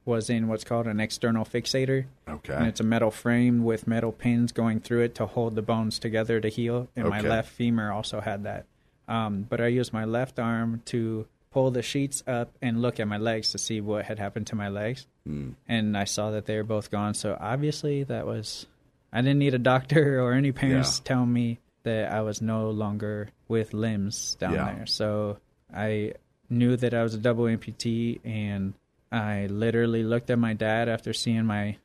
[0.05, 2.05] was in what's called an external fixator.
[2.27, 2.53] Okay.
[2.53, 5.99] And it's a metal frame with metal pins going through it to hold the bones
[5.99, 6.87] together to heal.
[6.95, 8.65] And my left femur also had that.
[9.07, 13.07] Um, but I used my left arm to pull the sheets up and look at
[13.07, 15.07] my legs to see what had happened to my legs.
[15.27, 15.55] Mm.
[15.67, 17.13] And I saw that they were both gone.
[17.13, 18.65] So obviously, that was.
[19.13, 21.03] I didn't need a doctor or any parents Yeah.
[21.15, 24.73] tell me that I was no longer with limbs down Yeah.
[24.75, 24.85] there.
[24.85, 25.37] So
[25.73, 26.13] I
[26.49, 28.73] knew that I was a double amputee, and
[29.11, 31.77] I literally looked at my dad after seeing my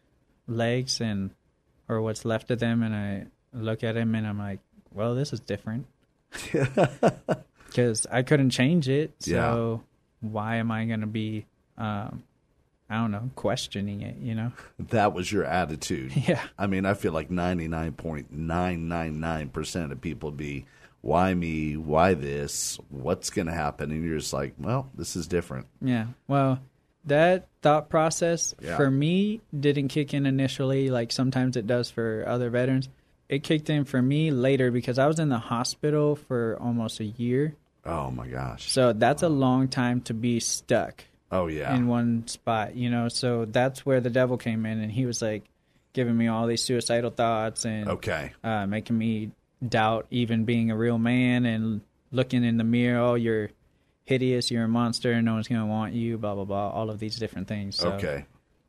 [0.48, 1.30] legs and
[1.88, 4.60] or what's left of them, and I look at him and I'm like,
[4.92, 5.86] "Well, this is different,"
[7.66, 9.12] because I couldn't change it.
[9.20, 9.82] So
[10.20, 11.46] why am I gonna be,
[11.78, 12.22] um,
[12.92, 14.16] I don't know, questioning it?
[14.18, 14.52] You know?
[14.90, 16.12] That was your attitude.
[16.14, 16.42] Yeah.
[16.58, 20.66] I mean, I feel like 99.999% of people be,
[21.00, 21.76] why me?
[21.76, 22.78] Why this?
[22.90, 23.90] What's going to happen?
[23.90, 25.66] And you're just like, well, this is different.
[25.80, 26.06] Yeah.
[26.28, 26.60] Well,
[27.06, 28.76] that thought process Yeah.
[28.76, 32.88] for me didn't kick in initially, like sometimes it does for other veterans.
[33.28, 37.04] It kicked in for me later because I was in the hospital for almost a
[37.04, 37.54] year.
[37.84, 38.70] Oh my gosh.
[38.70, 41.04] So that's a long time to be stuck.
[41.32, 41.74] Oh yeah.
[41.74, 43.08] in one spot, you know.
[43.08, 45.44] So that's where the devil came in, and he was like
[45.94, 48.32] giving me all these suicidal thoughts and Okay.
[48.44, 49.30] uh, making me
[49.66, 53.00] doubt even being a real man and looking in the mirror.
[53.00, 53.50] Oh, you're
[54.04, 54.50] hideous.
[54.50, 55.20] You're a monster.
[55.22, 56.18] No one's gonna want you.
[56.18, 56.68] Blah blah blah.
[56.70, 57.76] All of these different things.
[57.76, 58.26] So Okay.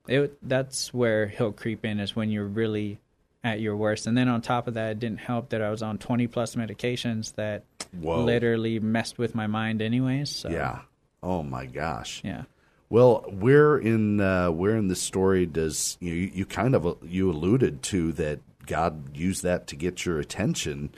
[0.08, 2.99] it that's where he'll creep in is when you're really
[3.43, 4.08] at your worst.
[4.08, 6.56] And then on top of that, it didn't help that I was on 20 plus
[6.56, 7.63] medications that
[7.99, 8.23] Whoa.
[8.23, 10.30] literally messed with my mind, anyways.
[10.30, 10.80] So Yeah.
[11.21, 12.21] Oh my gosh.
[12.23, 12.43] Yeah.
[12.89, 17.82] Well, where in uh, where in this story does you you kind of you alluded
[17.84, 20.91] to that God used that to get your attention,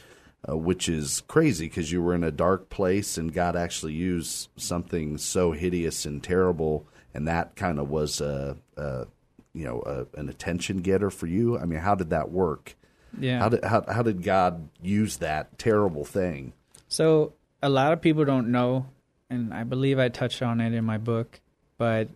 [0.48, 4.50] uh, which is crazy because you were in a dark place and God actually used
[4.58, 9.08] something so hideous and terrible, and that kind of was a, a
[9.54, 11.58] you know a, an attention getter for you.
[11.58, 12.76] I mean, how did that work?
[13.20, 13.40] Yeah.
[13.40, 16.54] How did how, how did God use that terrible thing?
[16.88, 18.88] So a lot of people don't know,
[19.30, 21.40] and I believe I touched on it in my book,
[21.78, 22.08] but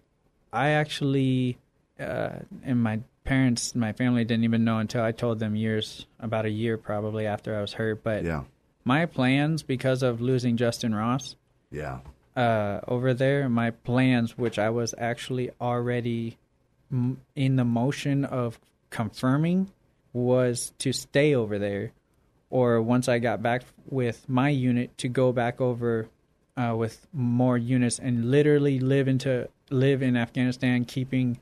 [0.51, 1.57] I actually,
[1.99, 6.45] uh, and my parents, my family didn't even know until I told them years, about
[6.45, 8.03] a year probably after I was hurt.
[8.03, 8.43] But Yeah.
[8.83, 11.35] my plans, because of losing Justin Ross,
[11.71, 11.99] Yeah.
[12.35, 16.37] uh, over there, my plans, which I was actually already
[16.91, 19.69] m- in the motion of confirming,
[20.13, 21.91] was to stay over there,
[22.49, 26.07] or once I got back with my unit, to go back over
[26.57, 31.39] uh, with more units and literally live into live in Afghanistan, keeping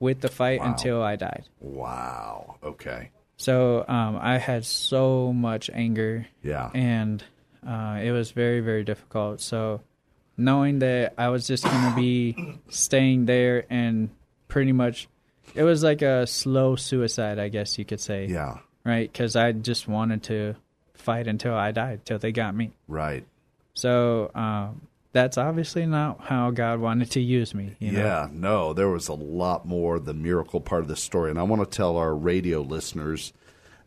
[0.00, 0.66] with the fight Wow.
[0.66, 1.44] until I died.
[1.60, 2.56] Wow.
[2.62, 3.10] Okay.
[3.36, 6.26] So um, I had so much anger.
[6.42, 6.70] Yeah.
[6.74, 7.22] And
[7.66, 9.40] uh, it was very, very difficult.
[9.40, 9.80] So
[10.36, 14.10] knowing that I was just going to be staying there and
[14.48, 15.08] pretty much,
[15.54, 18.26] it was like a slow suicide, I guess you could say.
[18.26, 18.58] Yeah.
[18.84, 19.10] Right?
[19.10, 20.56] Because I just wanted to
[20.94, 22.72] fight until I died, till they got me.
[22.88, 23.24] Right.
[23.74, 24.82] So um,
[25.12, 27.76] that's obviously not how God wanted to use me.
[27.78, 28.00] You know?
[28.00, 31.42] yeah, no, there was a lot more the miracle part of the story, and I
[31.42, 33.32] want to tell our radio listeners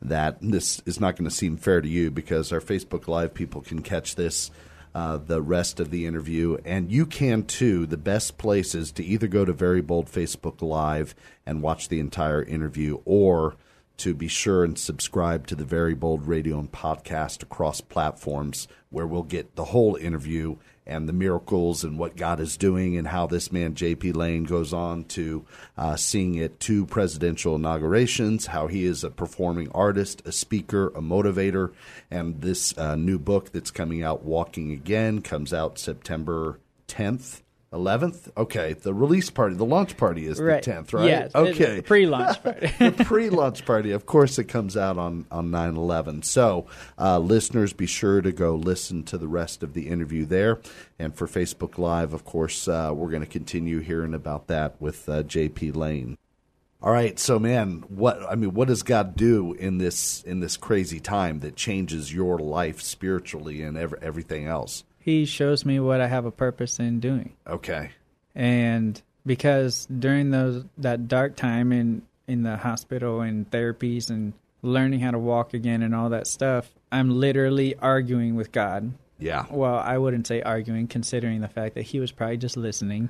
[0.01, 3.61] that this is not going to seem fair to you because our Facebook Live people
[3.61, 4.51] can catch this.
[4.93, 7.85] Uh, the rest of the interview, and you can too.
[7.85, 11.13] The best place is to either go to Very Bold Facebook Live
[11.45, 13.57] and watch the entire interview, or
[13.97, 19.07] to be sure and subscribe to the Very Bold Radio and podcast across platforms where
[19.07, 23.25] we'll get the whole interview and the miracles and what God is doing and how
[23.25, 24.11] this man, J.P.
[24.13, 25.45] Lane, goes on to
[25.77, 31.01] uh, seeing it two presidential inaugurations, how he is a performing artist, a speaker, a
[31.01, 31.73] motivator,
[32.11, 37.41] and this uh, new book that's coming out, Walking Again, comes out September 10th.
[37.75, 38.29] 11th?
[38.37, 40.63] Okay, the release party, the launch party is Right.
[40.63, 41.07] the 10th, right?
[41.07, 41.81] Yes, okay.
[41.81, 42.67] pre-launch party.
[42.79, 43.91] the pre-launch party.
[43.91, 46.23] Of course, it comes out on on 9/11.
[46.23, 46.65] So,
[46.97, 50.59] uh, listeners, be sure to go listen to the rest of the interview there.
[50.97, 55.07] And for Facebook Live, of course, uh, we're going to continue hearing about that with
[55.09, 55.71] uh, J.P.
[55.73, 56.17] Lane.
[56.81, 60.55] All right, so man, what I mean, what does God do in this in this
[60.55, 64.83] crazy time that changes your life spiritually and ev- everything else?
[65.05, 67.33] He shows me what I have a purpose in doing.
[67.45, 67.91] Okay.
[68.33, 74.99] and because during those that dark time in in the hospital and therapies and learning
[74.99, 79.45] how to walk again and all that stuff i'm literally arguing with god Yeah.
[79.49, 83.09] well i wouldn't say arguing considering the fact that he was probably just listening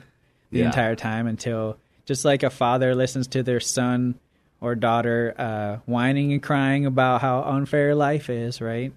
[0.52, 0.66] the Yeah.
[0.68, 4.16] entire time until just like a father listens to their son
[4.62, 8.94] or daughter uh, whining and crying about how unfair life is right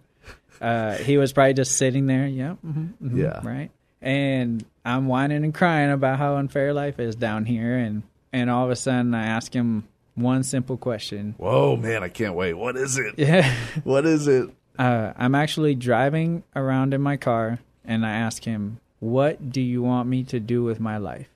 [0.60, 3.40] uh, he was probably just sitting there yeah mhm, mhm, Yeah.
[3.46, 8.48] right and i'm whining and crying about how unfair life is down here and and
[8.50, 12.54] all of a sudden i ask him one simple question Whoa, man, I can't wait.
[12.54, 13.14] What is it?
[13.18, 14.50] yeah What is it?
[14.78, 19.80] uh, I'm actually driving around in my car, and I ask him, "What do you
[19.82, 21.28] want me to do with my life?"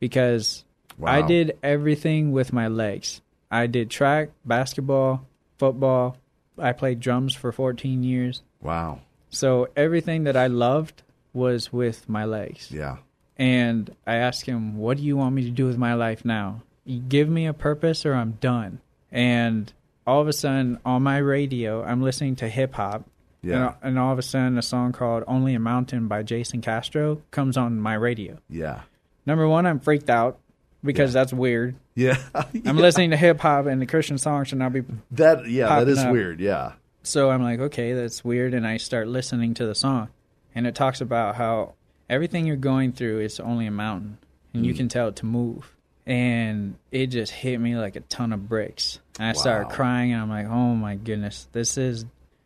[0.00, 0.64] Because
[1.04, 3.20] I did everything with my legs.
[3.50, 5.26] I did track, basketball,
[5.58, 6.16] football.
[6.62, 8.42] I played drums for 14 years.
[8.60, 9.00] Wow.
[9.30, 12.70] So everything that I loved was with my legs.
[12.70, 12.98] Yeah.
[13.36, 16.62] And I asked him, What do you want me to do with my life now?
[16.84, 18.80] You give me a purpose or I'm done.
[19.10, 19.72] And
[20.06, 23.04] all of a sudden, on my radio, I'm listening to hip hop.
[23.42, 23.74] Yeah.
[23.82, 27.22] And, and all of a sudden, a song called Only a Mountain by Jason Castro
[27.30, 28.38] comes on my radio.
[28.48, 28.82] Yeah.
[29.26, 30.38] Number one, I'm freaked out
[30.84, 31.76] because that's weird.
[31.94, 32.16] Yeah.
[32.34, 34.82] I'm listening to hip hop and the Christian song should not be.
[35.12, 36.12] That yeah, that is up.
[36.12, 36.40] weird.
[36.40, 36.72] Yeah.
[37.02, 38.54] So I'm like, okay, that's weird.
[38.54, 40.08] And I start listening to the song.
[40.54, 41.74] And it talks about how
[42.10, 44.18] everything you're going through is only a mountain
[44.54, 44.76] and you Mm.
[44.76, 45.74] can tell it to move.
[46.06, 48.98] And it just hit me like a ton of bricks.
[49.18, 52.04] And I started crying and I'm like, oh my goodness, this is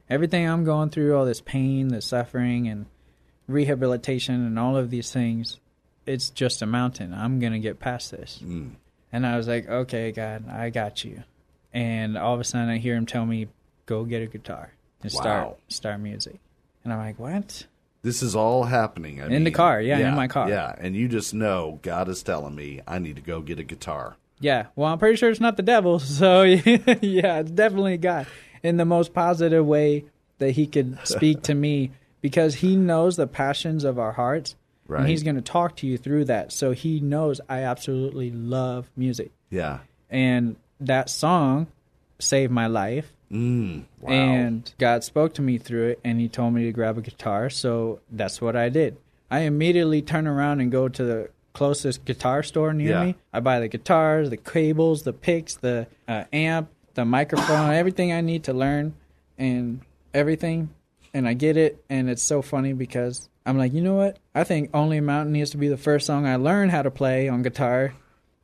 [0.08, 2.86] everything I'm going through, all this pain, the suffering, and
[3.48, 5.58] rehabilitation, and all of these things.
[6.06, 7.12] It's just a mountain.
[7.12, 8.40] I'm gonna get past this.
[8.44, 8.72] Mm.
[9.12, 11.22] And I was like, okay, God, I got you.
[11.72, 13.48] And all of a sudden, I hear him tell me,
[13.86, 15.56] go get a guitar and start Wow.
[15.68, 16.38] start music.
[16.84, 17.66] And I'm like, what?
[18.02, 19.20] This is all happening.
[19.20, 20.48] I In the mean, car, yeah, in my car.
[20.48, 23.64] Yeah, and you just know God is telling me I need to go get a
[23.64, 24.16] guitar.
[24.38, 24.66] Yeah.
[24.76, 25.98] Well, I'm pretty sure it's not the devil.
[26.20, 28.26] So yeah, it's definitely God
[28.62, 30.04] in the most positive way
[30.38, 31.90] that he could speak to me
[32.20, 34.54] because he knows the passions of our hearts.
[34.88, 35.00] Right.
[35.00, 36.52] And he's going to talk to you through that.
[36.52, 39.32] So he knows I absolutely love music.
[39.50, 39.78] Yeah.
[40.10, 41.66] And that song
[42.18, 43.12] saved my life.
[43.32, 44.10] Mm, wow.
[44.12, 47.50] And God spoke to me through it and he told me to grab a guitar.
[47.50, 48.96] So that's what I did.
[49.30, 53.04] I immediately turn around and go to the closest guitar store near Yeah.
[53.06, 53.14] me.
[53.32, 58.20] I buy the guitars, the cables, the picks, the uh, amp, the microphone, everything I
[58.20, 58.94] need to learn
[59.36, 59.80] and
[60.14, 60.68] everything.
[61.12, 61.82] And I get it.
[61.90, 64.18] And it's so funny because I'm like, you know what?
[64.34, 66.90] I think Only a Mountain needs to be the first song I learn how to
[66.90, 67.94] play on guitar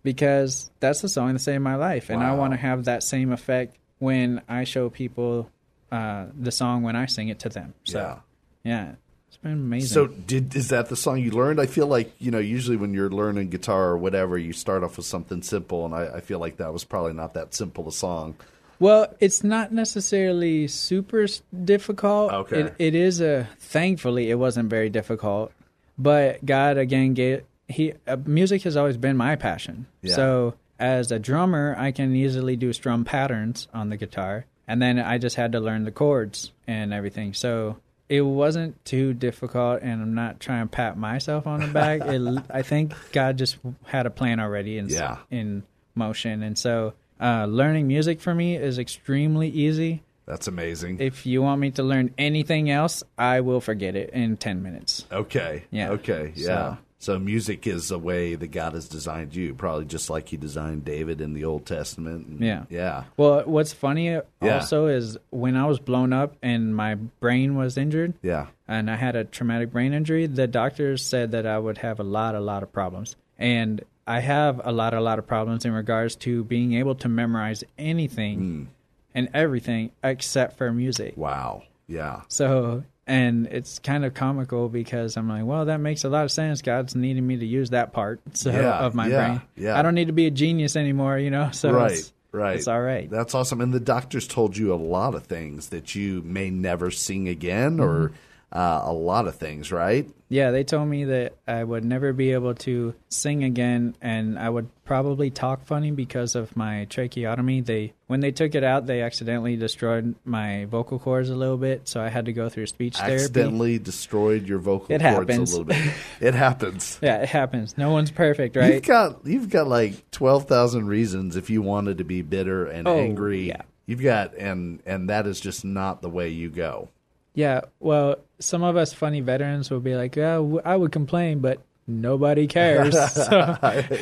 [0.03, 2.09] because that's the song that saved my life.
[2.09, 5.51] And I want to have that same effect when I show people
[5.91, 7.75] uh, the song when I sing it to them.
[7.85, 8.19] So, Yeah.
[8.65, 8.93] yeah,
[9.29, 9.89] it's been amazing.
[9.89, 11.61] So did is that the song you learned?
[11.61, 14.97] I feel like you know usually when you're learning guitar or whatever, you start off
[14.97, 17.93] with something simple, and I, I feel like that was probably not that simple a
[17.93, 18.37] song.
[18.83, 21.27] Well, it's not necessarily super
[21.65, 22.33] difficult.
[22.33, 22.61] Okay.
[22.63, 25.53] It, it is a thankfully it wasn't very difficult,
[25.97, 29.87] but God again gave he uh, music has always been my passion.
[30.01, 30.17] Yeah.
[30.17, 34.99] So as a drummer, I can easily do strum patterns on the guitar, and then
[34.99, 37.35] I just had to learn the chords and everything.
[37.35, 37.77] So
[38.09, 42.01] it wasn't too difficult, and I'm not trying to pat myself on the back.
[42.05, 45.19] it, I think God just had a plan already in Yeah.
[45.31, 45.63] in
[45.95, 50.03] motion, and so uh, learning music for me is extremely easy.
[50.27, 51.01] That's amazing.
[51.01, 55.07] If you want me to learn anything else, I will forget it in ten minutes.
[55.11, 55.65] Okay.
[55.71, 55.91] Yeah.
[55.93, 56.33] Okay.
[56.37, 56.77] Yeah.
[56.99, 60.85] So music is a way that God has designed you, probably just like He designed
[60.85, 62.29] David in the Old Testament.
[62.29, 62.65] And- Yeah.
[62.71, 63.05] Yeah.
[63.17, 68.15] Well, what's funny also is when I was blown up and my brain was injured,
[68.23, 68.47] Yeah.
[68.69, 72.05] and I had a traumatic brain injury, the doctors said that I would have a
[72.05, 73.17] lot, a lot of problems.
[73.37, 77.09] And I have a lot, a lot of problems in regards to being able to
[77.09, 78.69] memorize anything
[79.15, 81.17] and everything except for music.
[81.17, 81.63] Wow.
[81.87, 82.23] Yeah.
[82.29, 86.33] So, and it's kind of comical because I'm like, well, that makes a lot of
[86.33, 86.63] sense.
[86.63, 89.43] God's needing me to use that part so, Yeah, of my yeah, brain.
[89.57, 89.79] yeah.
[89.79, 91.51] I don't need to be a genius anymore, you know?
[91.53, 91.93] So right.
[91.93, 92.57] it's, right.
[92.57, 93.09] it's all right.
[93.11, 93.61] That's awesome.
[93.61, 97.79] And the doctors told you a lot of things that you may never sing again,
[97.79, 98.15] or Mm-hmm.
[98.53, 100.09] Uh, a lot of things, right?
[100.29, 104.49] Yeah, they told me that I would never be able to sing again, and I
[104.49, 107.61] would probably talk funny because of my tracheotomy.
[107.63, 111.87] They when they took it out, they accidentally destroyed my vocal cords a little bit,
[111.89, 113.15] so I had to go through speech therapy.
[113.15, 115.53] Accidentally destroyed your vocal It cords happens.
[115.53, 115.93] a little bit.
[116.21, 116.99] It happens.
[117.03, 117.77] Yeah, it happens.
[117.77, 118.75] No one's perfect, right?
[118.75, 122.87] You've got you've got like twelve thousand reasons if you wanted to be bitter and
[122.89, 123.49] Oh, angry.
[123.49, 123.63] yeah.
[123.87, 126.89] You've got and and that is just not the way you go.
[127.35, 131.39] Yeah, well, some of us funny veterans will be like, "Yeah, w- I would complain,
[131.41, 133.57] but nobody cares." so,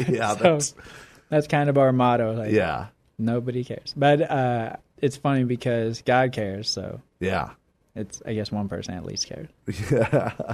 [0.09, 0.75] Yeah, so that's-
[1.29, 2.33] that's kind of our motto.
[2.35, 2.87] Like, Yeah.
[3.19, 3.95] nobody cares.
[3.97, 7.51] But uh, it's funny because God cares, so Yeah.
[7.95, 9.49] it's I guess one person at least cares.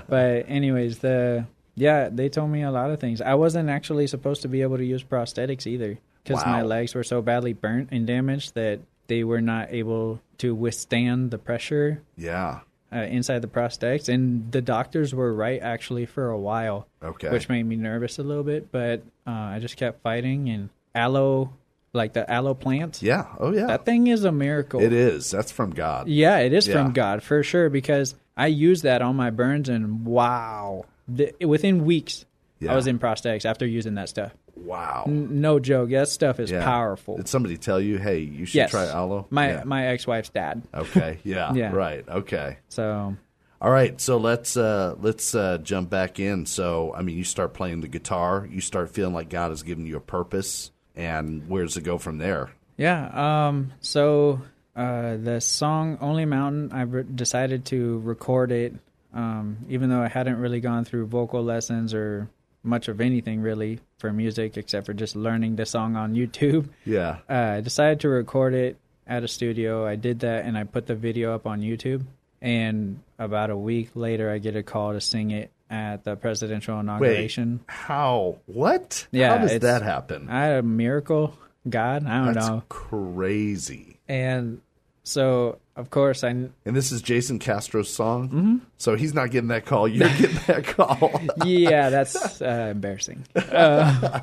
[0.09, 3.21] but anyways, the yeah, they told me a lot of things.
[3.21, 7.05] I wasn't actually supposed to be able to use prosthetics either because my legs were
[7.05, 12.61] so badly burnt and damaged that they were not able to withstand the pressure Yeah.
[12.93, 16.87] Uh, inside the prosthetics, and the doctors were right actually for a while.
[17.03, 17.31] Okay.
[17.31, 21.53] Which made me nervous a little bit, but uh, I just kept fighting and aloe,
[21.93, 23.03] like the aloe plant.
[23.03, 23.27] Yeah.
[23.39, 23.67] Oh yeah.
[23.67, 24.81] That thing is a miracle.
[24.81, 25.31] It is.
[25.31, 26.09] That's from God.
[26.09, 26.75] Yeah, it is Yeah.
[26.75, 31.85] from God for sure because I used that on my burns, and wow, the, within
[31.85, 32.25] weeks
[32.61, 32.73] Yeah.
[32.73, 34.33] I was in prosthetics after using that stuff.
[34.57, 35.05] Wow.
[35.07, 36.65] N- no joke, that stuff is Yeah.
[36.65, 37.17] powerful.
[37.17, 39.27] Did somebody tell you, hey, you should yes, try aloe?
[39.31, 39.63] My Yeah.
[39.65, 40.63] my ex wife's dad.
[40.75, 41.19] Okay.
[41.25, 41.53] Yeah.
[41.53, 41.73] Yeah.
[41.73, 42.09] Right.
[42.09, 42.59] Okay.
[42.69, 43.17] So
[43.61, 46.45] All right, so let's uh, let's uh, jump back in.
[46.47, 49.87] So, I mean, you start playing the guitar, you start feeling like God has given
[49.87, 52.51] you a purpose, and where does it go from there?
[52.77, 53.47] Yeah.
[53.49, 53.73] Um.
[53.81, 54.43] So
[54.77, 58.75] uh, the song "Only Mountain," I re- decided to record it,
[59.15, 62.29] um, even though I hadn't really gone through vocal lessons or
[62.67, 66.69] much of anything really for music, except for just learning the song on YouTube.
[66.85, 67.19] Yeah.
[67.29, 68.77] Uh, I decided to record it
[69.07, 69.87] at a studio.
[69.87, 72.05] I did that, and I put the video up on YouTube.
[72.43, 76.79] And about a week later, I get a call to sing it at the presidential
[76.79, 77.61] inauguration.
[77.67, 78.37] Wait, How?
[78.47, 79.07] What?
[79.11, 80.29] Yeah, How does that happen?
[80.29, 81.37] I had a miracle,
[81.69, 82.07] God.
[82.07, 82.63] I don't That's know.
[82.69, 83.99] crazy.
[84.09, 84.61] And
[85.03, 88.29] so of course, I And this is Jason Castro's song.
[88.29, 88.57] Mm-hmm.
[88.79, 89.87] So he's not getting that call.
[89.87, 91.21] You're getting that call.
[91.45, 93.25] yeah, that's uh, embarrassing.
[93.35, 94.21] Uh,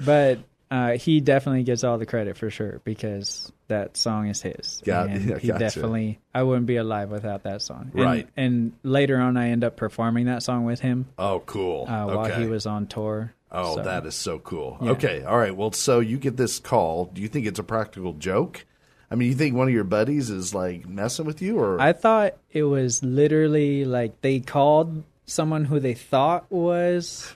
[0.00, 0.38] but
[0.70, 4.82] uh, he definitely gets all the credit for sure because that song is his.
[4.84, 5.58] Got- and yeah, he gotcha.
[5.58, 6.20] definitely.
[6.34, 7.90] I wouldn't be alive without that song.
[7.94, 8.28] And- Right.
[8.36, 11.86] And, later on, I end up performing that song with him oh, cool.
[11.88, 12.42] uh, while okay.
[12.42, 13.32] he was on tour.
[13.50, 14.78] Oh, So- that is so cool.
[14.82, 14.90] Yeah.
[14.92, 15.56] Okay, all right.
[15.56, 17.06] Well, so you get this call.
[17.06, 18.66] Do you think it's a practical joke?
[19.10, 21.92] I mean, you think one of your buddies is like messing with you, or I
[21.92, 27.34] thought it was literally like they called someone who they thought was.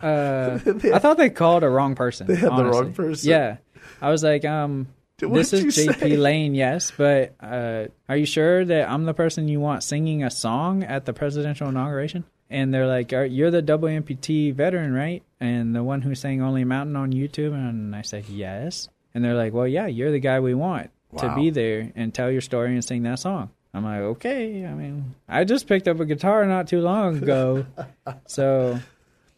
[0.00, 0.58] Uh,
[0.92, 2.26] I thought they called a wrong person.
[2.26, 3.30] They had the wrong person?
[3.30, 3.56] Yeah,
[4.02, 4.88] I was like, um,
[5.20, 6.16] What this is JP say?
[6.18, 10.30] Lane, yes, but uh, are you sure that I'm the person you want singing a
[10.30, 12.24] song at the presidential inauguration?
[12.48, 15.22] And they're like, are, "You're the WMPT veteran, right?
[15.40, 19.34] And the one who sang Only Mountain on YouTube." And I said, "Yes." And they're
[19.34, 22.72] like, "Well, yeah, you're the guy we want to be there and tell your story
[22.74, 26.46] and sing that song." I'm like, "Okay." I mean, I just picked up a guitar
[26.46, 27.66] not too long ago,
[28.26, 28.78] so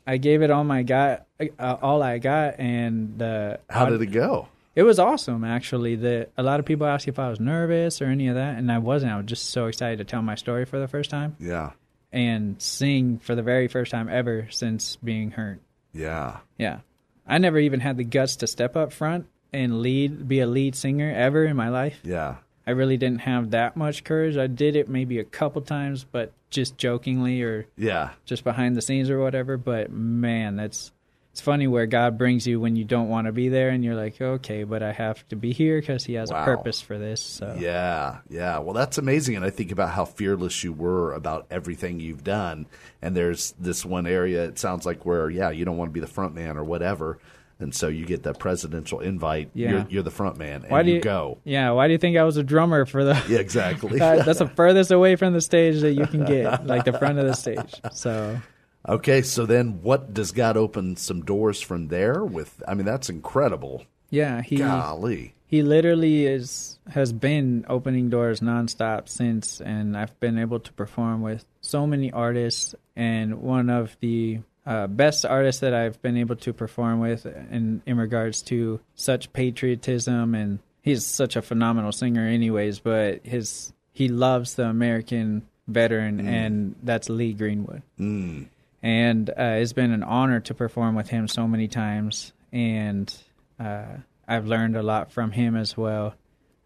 [0.07, 1.27] I gave it all my got,
[1.59, 4.49] uh, all I got, and the how did it go?
[4.77, 5.97] it was awesome, actually.
[5.97, 8.71] That a lot of people asked if I was nervous or any of that, and
[8.71, 9.13] I wasn't.
[9.13, 11.73] I was just so excited to tell my story for the first time Yeah,
[12.13, 15.61] and sing for the very first time ever since being hurt.
[15.93, 16.79] yeah, Yeah,
[17.27, 20.75] I never even had the guts to step up front and lead, be a lead
[20.75, 22.01] singer ever in my life.
[22.05, 22.37] yeah.
[22.67, 24.37] I really didn't have that much courage.
[24.37, 28.83] I did it maybe a couple times, but just jokingly or Yeah, just behind the
[28.83, 29.57] scenes or whatever.
[29.57, 30.93] But man, that's
[31.33, 33.95] it's funny where God brings you when you don't want to be there, and you're
[33.95, 36.43] like, okay, but I have to be here because He has Wow.
[36.43, 37.23] a purpose for this.
[37.23, 38.59] So yeah, yeah.
[38.59, 42.67] Well, that's amazing, and I think about how fearless you were about everything you've done.
[43.01, 46.01] And there's this one area it sounds like where yeah, you don't want to be
[46.01, 47.19] the front man or whatever,
[47.61, 49.51] and so you get that presidential invite.
[49.55, 49.71] Yeah.
[49.71, 51.39] You're, you're the front man, and why do you, you go.
[51.45, 53.23] Yeah, why do you think I was a drummer for the?
[53.29, 54.01] Yeah, exactly.
[54.09, 57.19] Uh, that's the furthest away from the stage that you can get, like the front
[57.19, 57.81] of the stage.
[57.93, 58.41] So
[58.89, 63.11] Okay, so then what does God open some doors from there with I mean that's
[63.11, 63.85] incredible.
[64.09, 65.35] yeah, he Golly.
[65.47, 71.21] he literally is has been opening doors nonstop since, and I've been able to perform
[71.23, 72.75] with so many artists.
[72.97, 77.83] And one of the uh, best artists that I've been able to perform with, in
[77.87, 82.79] in regards to such patriotism, and he's such a phenomenal singer, anyways.
[82.81, 88.49] But his he loves the American veteran, and that's Lee Greenwood Mm.
[88.83, 93.13] and uh, it's been an honor to perform with him so many times and
[93.61, 93.97] uh,
[94.27, 96.15] i've learned a lot from him as well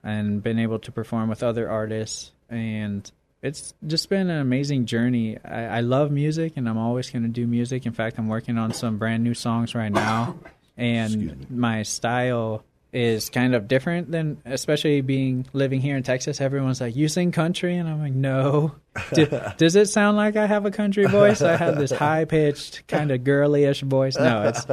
[0.05, 3.11] and been able to perform with other artists and
[3.43, 7.29] it's just been an amazing journey i, I love music and i'm always going to
[7.29, 10.37] do music in fact i'm working on some brand new songs right now
[10.77, 16.41] and my style is kind of different than especially being living here in Texas.
[16.41, 18.75] Everyone's like, "You sing country," and I'm like, "No."
[19.15, 21.41] Do- does it sound like I have a country voice?
[21.41, 24.17] I have this high pitched, kind of girly-ish voice.
[24.17, 24.67] No, it's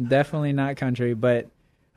[0.02, 1.12] definitely not country.
[1.12, 1.46] But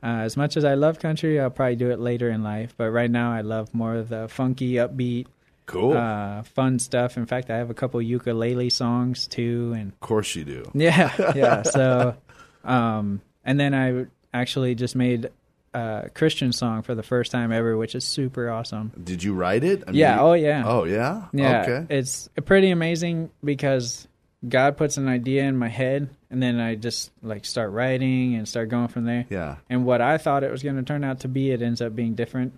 [0.02, 2.74] uh, as much as I love country, I'll probably do it later in life.
[2.76, 5.28] But right now, I love more of the funky, upbeat,
[5.70, 5.96] Cool.
[5.96, 7.16] uh, fun stuff.
[7.16, 10.70] In fact, I have a couple ukulele songs too, and of course you do.
[10.74, 11.62] yeah, yeah.
[11.62, 12.16] So,
[12.64, 14.06] um, and then I
[14.36, 15.30] actually just made
[15.72, 18.90] a Christian song for the first time ever, which is super awesome.
[19.02, 19.84] Did you write it?
[19.86, 20.64] I Yeah, oh, yeah.
[20.66, 21.26] Oh yeah.
[21.32, 21.86] Yeah, Okay.
[21.94, 24.08] it's pretty amazing because
[24.48, 28.48] God puts an idea in my head, and then I just like start writing and
[28.48, 29.26] start going from there.
[29.30, 29.56] Yeah.
[29.68, 31.94] And what I thought it was going to turn out to be, it ends up
[31.94, 32.54] being different.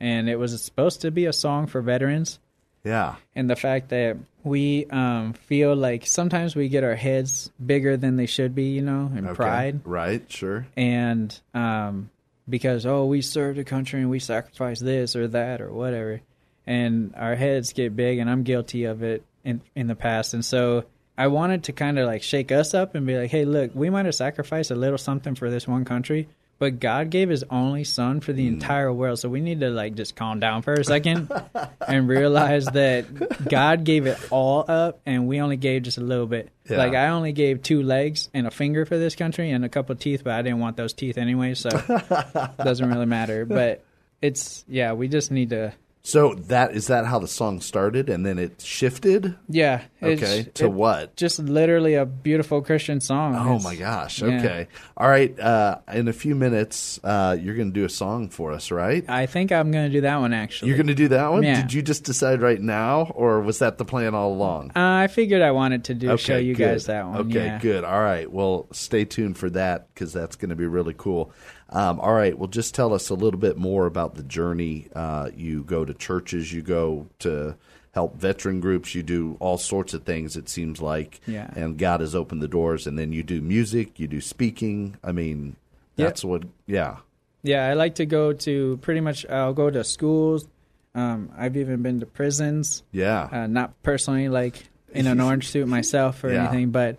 [0.00, 2.38] And it was supposed to be a song for veterans,
[2.84, 3.16] Yeah.
[3.34, 8.16] and the fact that we um, feel like sometimes we get our heads bigger than
[8.16, 9.34] they should be, you know, and Okay.
[9.34, 9.80] pride.
[9.84, 10.22] Right.
[10.30, 10.66] Sure.
[10.76, 12.08] And um,
[12.48, 16.20] because, oh, we served the country and we sacrificed this or that or whatever.
[16.66, 20.34] And our heads get big, and I'm guilty of it in, in the past.
[20.34, 20.84] And so
[21.16, 23.90] I wanted to kind of like shake us up and be like, hey, look, we
[23.90, 26.28] might have sacrificed a little something for this one country,
[26.58, 28.54] but God gave his only son for the Hmm.
[28.54, 29.18] entire world.
[29.18, 31.30] So we need to like just calm down for a second
[31.86, 36.26] and realize that God gave it all up and we only gave just a little
[36.26, 36.50] bit.
[36.68, 36.78] Yeah.
[36.78, 39.92] Like I only gave two legs and a finger for this country and a couple
[39.92, 43.44] of teeth, but I didn't want those teeth anyway, so it doesn't really matter.
[43.46, 43.84] But
[44.20, 45.72] it's yeah, we just need to
[46.08, 49.34] So that is that how the song started, and then it shifted.
[49.46, 50.46] yeah, Okay.
[50.54, 51.16] to it- what?
[51.16, 53.34] Just literally a beautiful Christian song.
[53.36, 54.22] Oh It's- my gosh.
[54.22, 54.38] yeah.
[54.38, 54.68] Okay.
[54.96, 55.38] All right.
[55.38, 59.04] Uh, in a few minutes, uh, you're going to do a song for us, right?
[59.06, 60.68] I think I'm gonna do that one actually.
[60.68, 61.42] You're going to do that one?
[61.42, 61.60] Yeah.
[61.60, 64.70] Did you just decide right now, or was that the plan all along?
[64.74, 66.70] Uh, I figured I wanted to do show you good.
[66.70, 67.18] guys that one.
[67.26, 67.58] Okay, yeah.
[67.58, 67.84] good.
[67.84, 68.32] All right.
[68.32, 71.32] Well, stay tuned for that because that's going to be really cool.
[71.70, 72.36] Um, all right.
[72.38, 74.88] Well, just tell us a little bit more about the journey.
[74.94, 77.56] Uh, you go to churches, you go to
[77.92, 81.20] help veteran groups, you do all sorts of things, it seems like.
[81.26, 81.50] Yeah.
[81.56, 84.96] And God has opened the doors, and then you do music, you do speaking.
[85.02, 85.56] I mean,
[85.96, 86.06] Yeah.
[86.06, 86.98] that's what, yeah.
[87.42, 89.26] Yeah, I like to go to pretty much.
[89.26, 90.46] I'll go to schools.
[90.94, 92.82] Um, I've even been to prisons.
[92.92, 93.28] Yeah.
[93.30, 96.44] Uh, not personally, like in an orange suit myself or Yeah.
[96.48, 96.98] anything, but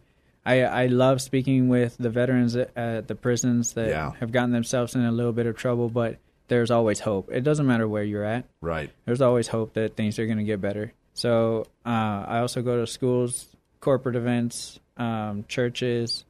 [0.51, 4.11] I I love speaking with the veterans at, the prisons that Yeah.
[4.19, 5.89] have gotten themselves in a little bit of trouble.
[5.89, 7.29] But there's always hope.
[7.31, 8.45] It doesn't matter where you're at.
[8.61, 8.89] Right.
[9.05, 10.93] There's always hope that things are going to get better.
[11.13, 13.47] So uh, I also go to schools,
[13.81, 16.25] corporate events, um, churches,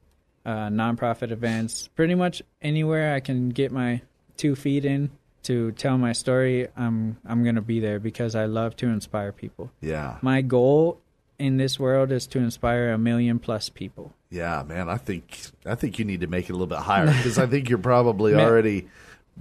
[0.46, 4.02] uh, nonprofit events, pretty much anywhere I can get my
[4.36, 5.10] two feet in
[5.44, 6.68] to tell my story.
[6.76, 9.72] I'm I'm going to be there because I love to inspire people.
[9.82, 10.18] Yeah.
[10.22, 11.00] My goal
[11.40, 14.14] in this world is to inspire a million plus people.
[14.30, 17.08] Yeah, man, I think I think you need to make it a little bit higher
[17.18, 18.46] because I think you're probably Man.
[18.46, 18.88] already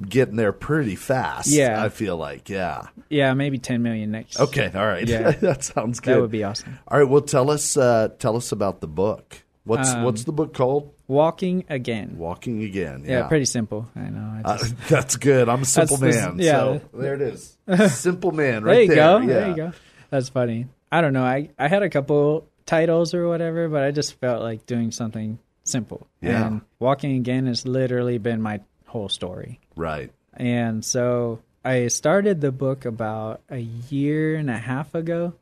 [0.09, 1.49] getting there pretty fast.
[1.49, 1.82] Yeah.
[1.82, 2.86] I feel like yeah.
[3.09, 4.38] Yeah, maybe 10 million next.
[4.40, 5.07] Okay, all right.
[5.07, 5.30] Yeah.
[5.42, 6.14] that sounds good.
[6.16, 6.78] That would be awesome.
[6.88, 9.42] All right, well, tell us uh, tell us about the book.
[9.64, 10.94] What's Um, what's the book called?
[11.09, 12.16] Walking again.
[12.16, 13.03] Walking again.
[13.05, 13.88] Yeah, Yeah, pretty simple.
[13.96, 14.40] I know.
[14.44, 15.49] I Uh, that's good.
[15.51, 16.38] I'm a simple That's the- man.
[16.38, 16.53] yeah.
[16.53, 17.57] So there it is.
[17.92, 18.62] simple man.
[18.64, 18.96] Right there you there.
[18.96, 19.18] go.
[19.18, 19.26] Yeah.
[19.26, 19.72] There you go.
[20.11, 20.66] That's funny.
[20.91, 21.24] I don't know.
[21.24, 25.39] I I had a couple titles or whatever, but I just felt like doing something
[25.64, 26.07] simple.
[26.20, 26.47] Yeah.
[26.47, 29.61] And walking again has literally been my whole story.
[29.76, 30.11] Right.
[30.34, 35.34] And so I started the book about a year and a half ago,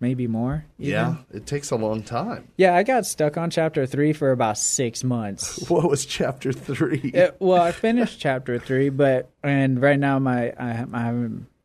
[0.00, 0.64] maybe more.
[0.78, 0.92] even.
[0.92, 2.48] Yeah, it takes a long time.
[2.56, 5.68] Yeah, I got stuck on chapter three for about six months.
[5.70, 7.10] What was chapter three?
[7.12, 11.12] It- well, I finished chapter three, but and right now my I, I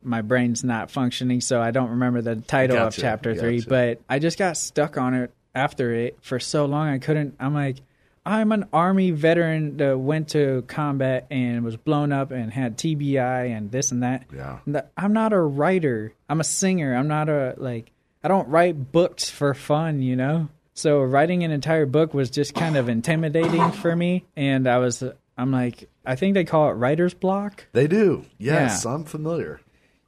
[0.04, 3.58] my brain's not functioning, so I don't remember the title of Gotcha, chapter three.
[3.58, 3.68] gotcha.
[3.68, 6.88] But I just got stuck on it after it for so long.
[6.88, 7.36] I couldn't.
[7.40, 7.76] I'm like,
[8.24, 13.56] I'm an army veteran that went to combat and was blown up and had TBI
[13.56, 14.26] and this and that.
[14.34, 14.58] Yeah.
[14.96, 16.12] I'm not a writer.
[16.28, 16.94] I'm a singer.
[16.94, 17.90] I'm not a like.
[18.24, 20.48] I don't write books for fun, you know.
[20.74, 25.02] So writing an entire book was just kind of intimidating for me, and I was.
[25.36, 27.66] I'm like, I think they call it writer's block.
[27.72, 28.26] They do.
[28.38, 28.92] Yes, Yeah.
[28.94, 29.60] I'm familiar.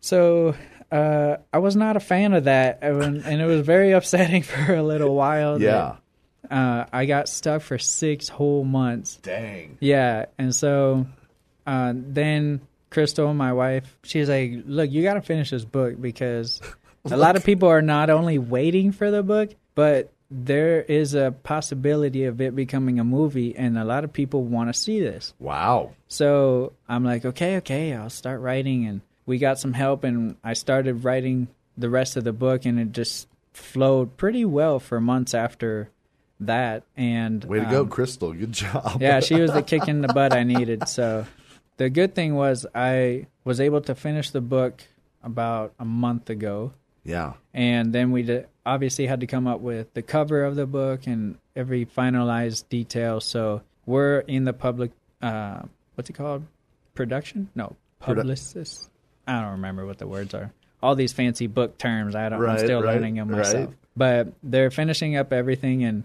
[0.05, 0.55] So
[0.93, 4.75] uh, I was not a fan of that, and and it was very upsetting for
[4.75, 5.59] a little while.
[5.59, 5.97] that, Yeah.
[6.51, 9.17] uh, I got stuck for six whole months.
[9.23, 9.79] Dang.
[9.81, 11.07] Yeah, and so
[11.67, 16.61] uh, then Crystal, my wife, she's like, "Look, you got to finish this book because
[17.11, 21.33] a lot of people are not only waiting for the book, but there is a
[21.45, 25.33] possibility of it becoming a movie, and a lot of people want to see this."
[25.39, 25.93] Wow.
[26.09, 28.85] So I'm like, okay, okay, I'll start writing.
[28.87, 32.79] And we got some help, and I started writing the rest of the book, and
[32.79, 35.91] it just flowed pretty well for months after
[36.41, 36.83] that.
[36.97, 38.33] And Way to go, um, Crystal.
[38.33, 38.99] Good job.
[39.01, 40.89] yeah, she was the kick in the butt I needed.
[40.89, 41.27] So
[41.77, 44.83] the good thing was I was able to finish the book
[45.23, 46.73] about a month ago.
[47.05, 47.35] Yeah.
[47.53, 51.07] And then we d- obviously had to come up with the cover of the book
[51.07, 53.21] and every finalized detail.
[53.21, 54.91] So we're in the public,
[55.23, 55.63] uh,
[55.95, 56.45] what's it called?
[56.95, 57.51] Production?
[57.55, 58.89] No, publicist.
[59.27, 60.53] I don't remember what the words are.
[60.83, 62.15] All these fancy book terms.
[62.15, 62.41] I don't.
[62.41, 63.69] Right, I'm still right, learning them myself.
[63.69, 63.77] right.
[63.97, 66.05] But they're finishing up everything, and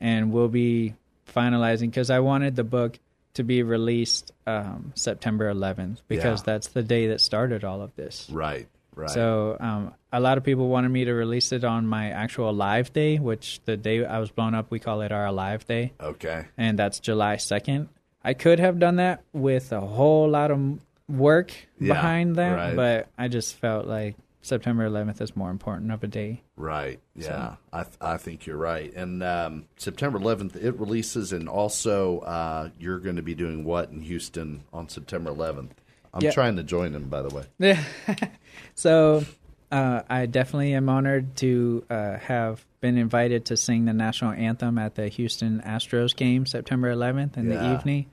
[0.00, 0.94] and we'll be
[1.32, 2.98] finalizing because I wanted the book
[3.34, 6.44] to be released um, September 11th because Yeah.
[6.46, 8.28] that's the day that started all of this.
[8.30, 8.66] Right.
[8.94, 9.10] Right.
[9.10, 12.94] So um, a lot of people wanted me to release it on my actual live
[12.94, 15.92] day, which the day I was blown up, we call it our live day.
[16.00, 16.46] Okay.
[16.56, 17.88] And that's July 2nd.
[18.24, 20.78] I could have done that with a whole lot of
[21.08, 22.76] work Yeah, behind that, right.
[22.76, 26.42] but I just felt like September 11th is more important of a day.
[26.56, 27.00] Right.
[27.16, 27.56] Yeah.
[27.72, 28.92] I th- I think you're right.
[28.94, 33.90] And um, September 11th it releases, and also uh, you're going to be doing what
[33.90, 35.70] in Houston on September 11th?
[36.14, 36.30] I'm Yeah.
[36.30, 37.44] trying to join them, by the way.
[37.58, 37.82] Yeah.
[38.74, 39.24] so
[39.70, 44.78] uh, I definitely am honored to uh, have been invited to sing the national anthem
[44.78, 48.06] at the Houston Astros game September 11th in the evening.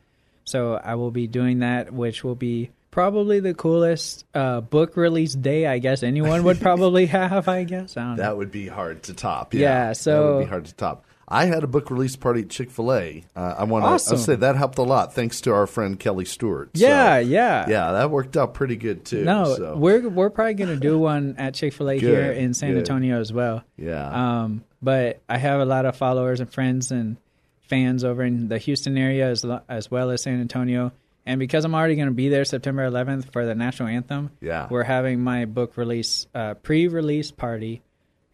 [0.45, 5.33] So I will be doing that, which will be probably the coolest uh, book release
[5.33, 7.47] day I guess anyone would probably have.
[7.47, 8.23] I guess I don't know.
[8.23, 9.53] That would be hard to top.
[9.53, 11.05] Yeah, Yeah, so- that would be hard to top.
[11.25, 13.23] I had a book release party at Chick Fil A.
[13.35, 14.17] Uh, I want to Awesome.
[14.17, 16.71] say that helped a lot, thanks to our friend Kelly Stewart.
[16.77, 17.65] So, Yeah, yeah.
[17.67, 17.91] yeah.
[17.93, 19.23] That worked out pretty good too.
[19.23, 19.75] No, so.
[19.77, 22.79] we're we're probably gonna do one at Chick Fil A here in San good.
[22.79, 23.63] Antonio as well.
[23.77, 24.05] Yeah.
[24.43, 27.15] Um, but I have a lot of followers and friends and
[27.61, 30.91] fans over in the Houston area as as well as San Antonio.
[31.25, 34.67] And because I'm already going to be there September 11th for the national anthem, Yeah.
[34.69, 37.81] we're having my book release uh, pre-release party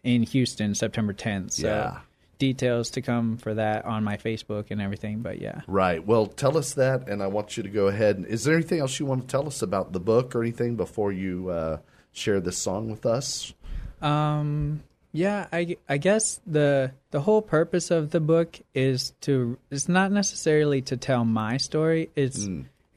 [0.02, 1.52] in Houston September 10th.
[1.52, 1.98] So Yeah.
[2.38, 5.20] details to come for that on my Facebook and everything.
[5.20, 5.60] But yeah.
[5.68, 6.04] Right.
[6.04, 8.24] Well, tell us that, and I want you to go ahead.
[8.28, 11.12] Is there anything else you want to tell us about the book or anything before
[11.12, 11.78] you uh,
[12.12, 13.52] share this song with us?
[14.02, 14.82] Um.
[15.12, 20.12] Yeah, I, I guess the the whole purpose of the book is to it's not
[20.12, 22.10] necessarily to tell my story.
[22.14, 22.48] It's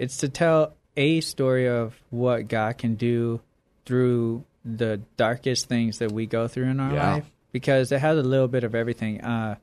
[0.03, 3.41] it's to tell a story of what God can do
[3.85, 7.13] through the darkest things that we go through in our Yeah.
[7.15, 9.21] life because it has a little bit of everything.
[9.21, 9.55] Uh,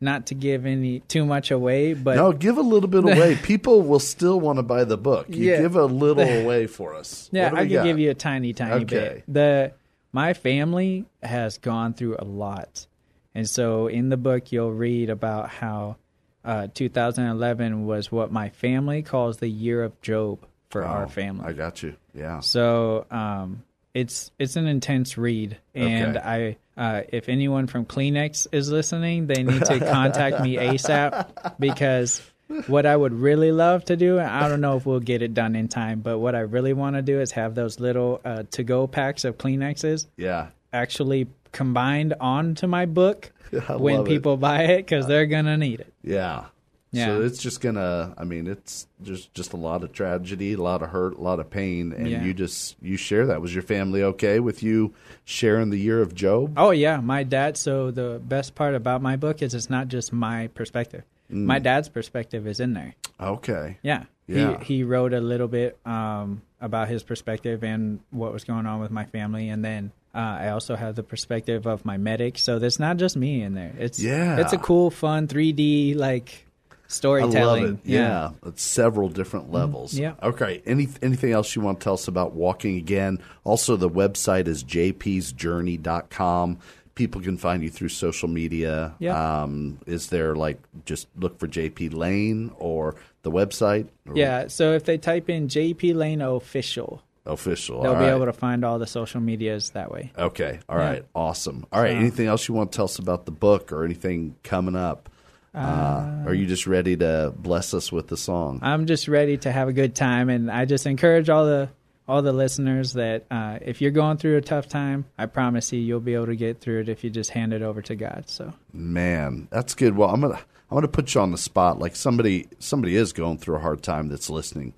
[0.00, 3.36] not to give any too much away, but no, give a little bit away.
[3.36, 5.26] People will still want to buy the book.
[5.28, 5.60] You Yeah.
[5.62, 7.28] give a little away for us.
[7.32, 7.84] Yeah, I can got?
[7.84, 9.22] give you a tiny, tiny Okay.
[9.24, 9.24] bit.
[9.28, 9.72] The
[10.12, 12.86] my family has gone through a lot,
[13.34, 15.96] and so in the book you'll read about how
[16.44, 21.44] uh, 2011 was what my family calls the year of Job for our Oh, family.
[21.46, 21.94] I got you.
[22.14, 22.40] Yeah.
[22.40, 23.62] So um,
[23.94, 29.42] it's it's an intense read, and I uh, if anyone from Kleenex is listening, they
[29.42, 32.22] need to contact me ASAP because
[32.66, 35.34] what I would really love to do, and I don't know if we'll get it
[35.34, 38.44] done in time, but what I really want to do is have those little uh,
[38.52, 40.48] to go packs of Kleenexes Yeah.
[40.72, 43.30] actually combined onto my book
[43.68, 44.10] when love it.
[44.10, 45.92] people buy it because they're gonna need it.
[46.02, 46.46] Yeah.
[46.94, 47.06] Yeah.
[47.06, 48.12] So it's just gonna.
[48.18, 51.40] I mean, it's just just a lot of tragedy, a lot of hurt, a lot
[51.40, 52.22] of pain, and Yeah.
[52.22, 53.40] you just you share that.
[53.40, 54.92] Was your family okay with you
[55.24, 56.52] sharing the year of Job?
[56.58, 57.56] Oh yeah, my dad.
[57.56, 61.04] So the best part about my book is it's not just my perspective.
[61.32, 61.44] Mm.
[61.46, 62.94] My dad's perspective is in there.
[63.18, 63.78] Okay.
[63.82, 64.04] Yeah.
[64.26, 64.58] Yeah.
[64.58, 68.80] He he wrote a little bit um, about his perspective and what was going on
[68.80, 72.38] with my family, and then uh, I also have the perspective of my medic.
[72.38, 73.74] So there's not just me in there.
[73.78, 74.40] It's Yeah.
[74.40, 76.46] It's a cool, fun 3D like
[76.88, 77.62] storytelling.
[77.64, 77.78] I love it.
[77.84, 78.30] Yeah.
[78.44, 79.94] It's several different levels.
[79.94, 80.14] yeah.
[80.22, 80.62] Okay.
[80.66, 83.18] Any anything else you want to tell us about walking again?
[83.44, 86.58] Also, the website is jpsjourney.com.
[86.94, 88.94] People can find you through social media.
[88.98, 89.42] Yeah.
[89.42, 93.88] Um, is there like just look for JP Lane or the website?
[94.06, 94.48] Or Yeah.
[94.48, 97.82] So if they type in JP Lane official, Official.
[97.82, 98.14] they'll All be right.
[98.14, 100.10] able to find all the social medias that way.
[100.18, 100.58] Okay.
[100.68, 100.84] All Yeah.
[100.90, 101.04] right.
[101.14, 101.66] Awesome.
[101.72, 101.92] All right.
[101.92, 105.08] So- anything else you want to tell us about the book or anything coming up?
[105.54, 108.58] Uh, are you just ready to bless us with the song?
[108.62, 111.68] I'm just ready to have a good time, and I just encourage all the
[112.08, 115.78] all the listeners that uh, if you're going through a tough time, I promise you,
[115.78, 118.24] you'll be able to get through it if you just hand it over to God.
[118.28, 119.94] So Man, that's good.
[119.96, 121.78] Well, I'm gonna I'm gonna put you on the spot.
[121.78, 124.72] Like somebody somebody is going through a hard time that's listening.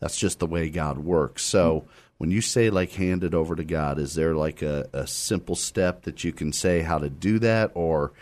[0.00, 1.42] That's just the way God works.
[1.44, 1.84] So
[2.18, 5.56] when you say like hand it over to God, is there like a, a simple
[5.56, 8.12] step that you can say how to do that, or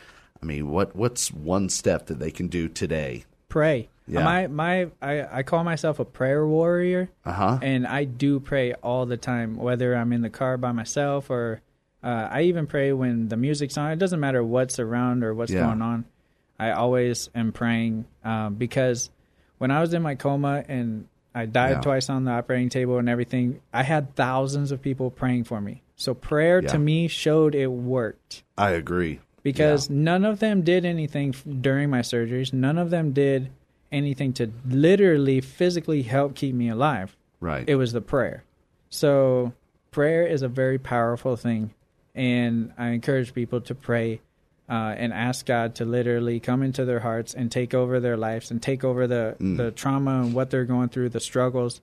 [0.43, 3.25] I mean, what what's one step that they can do today?
[3.49, 3.89] pray.
[4.09, 4.23] Yeah.
[4.23, 7.59] My my I, I call myself a prayer warrior, Uh-huh.
[7.63, 11.61] and I do pray all the time, whether I'm in the car by myself or
[12.05, 13.91] uh, I even pray when the music's on.
[13.91, 15.65] It doesn't matter what's around or what's Yeah.
[15.67, 16.05] going on.
[16.59, 19.11] I always am praying um, because
[19.59, 21.81] when I was in my coma and I died Yeah.
[21.83, 25.83] twice on the operating table and everything, I had thousands of people praying for me.
[25.95, 26.69] So prayer Yeah.
[26.71, 29.21] to me showed it worked I agree.
[29.43, 32.53] because none of them did anything during my surgeries.
[32.53, 33.51] None of them did
[33.93, 37.15] anything to literally physically help keep me alive.
[37.39, 37.69] Right.
[37.69, 38.43] It was the prayer.
[38.89, 39.53] So
[39.91, 41.71] prayer is a very powerful thing,
[42.15, 44.21] and I encourage people to pray
[44.69, 48.51] uh, and ask God to literally come into their hearts and take over their lives
[48.51, 49.57] and take over the Mm.
[49.57, 51.81] the trauma and what they're going through, the struggles,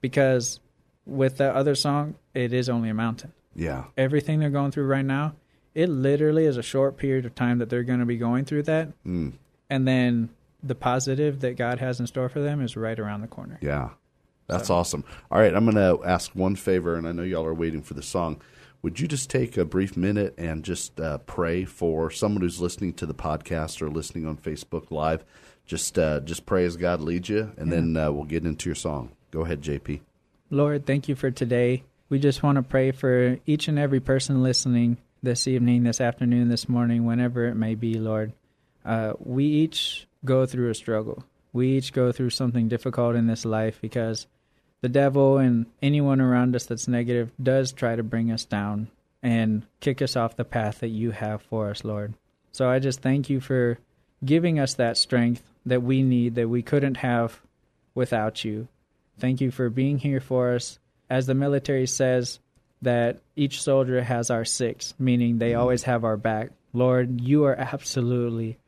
[0.00, 0.60] because
[1.06, 3.84] with the other song, it is only a mountain Yeah.
[3.96, 5.34] everything they're going through right now,
[5.74, 8.64] it literally is a short period of time that they're going to be going through
[8.64, 8.88] that.
[9.04, 9.32] Mm.
[9.70, 10.28] And then
[10.62, 13.58] the positive that God has in store for them is right around the corner.
[13.62, 13.90] Yeah.
[14.48, 15.04] That's awesome.
[15.30, 17.92] All right, I'm going to ask one favor, and I know y'all are waiting for
[17.92, 18.40] the song.
[18.80, 22.92] Would you just take a brief minute and just uh, pray for someone who's listening
[22.94, 25.24] to the podcast or listening on Facebook Live?
[25.66, 28.76] Just uh, just pray as God leads you, and then uh, we'll get into your
[28.76, 29.10] song.
[29.32, 30.00] Go ahead, JP.
[30.50, 31.82] Lord, thank you for today.
[32.08, 36.48] We just want to pray for each and every person listening this evening, this afternoon,
[36.48, 38.32] this morning, whenever it may be, Lord.
[38.84, 41.24] Uh, we each go through a struggle.
[41.52, 44.26] We each go through something difficult in this life because
[44.80, 48.88] the devil and anyone around us that's negative does try to bring us down
[49.22, 52.14] and kick us off the path that you have for us, Lord.
[52.52, 53.78] So I just thank you for
[54.24, 57.40] giving us that strength that we need that we couldn't have
[57.94, 58.68] without you.
[59.18, 60.78] Thank you for being here for us.
[61.10, 62.38] As the military says,
[62.82, 66.50] that each soldier has our six, meaning they always have our back.
[66.72, 68.58] Lord, you are absolutely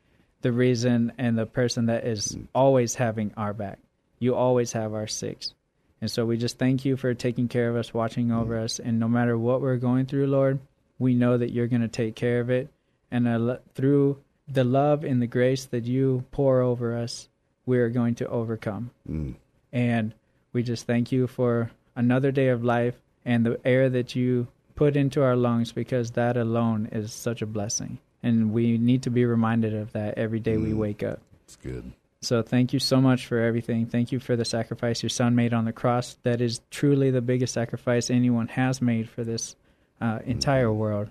[0.42, 3.78] the reason and the person that is always having our back.
[4.18, 5.54] You always have our six.
[6.00, 8.78] And so we just thank you for taking care of us, watching over us.
[8.78, 10.58] And no matter what we're going through, Lord,
[10.98, 12.68] we know that you're going to take care of it.
[13.10, 17.28] And uh, through the love and the grace that you pour over us,
[17.66, 18.90] we are going to overcome.
[19.08, 19.34] Mm.
[19.72, 20.14] And
[20.52, 22.94] we just thank you for another day of life
[23.24, 27.46] and the air that you put into our lungs because that alone is such a
[27.46, 27.98] blessing.
[28.22, 31.20] And we need to be reminded of that every day we wake up.
[31.44, 31.92] It's good.
[32.22, 33.86] So thank you so much for everything.
[33.86, 36.18] Thank you for the sacrifice your son made on the cross.
[36.22, 39.56] That is truly the biggest sacrifice anyone has made for this
[40.02, 41.10] uh, entire world.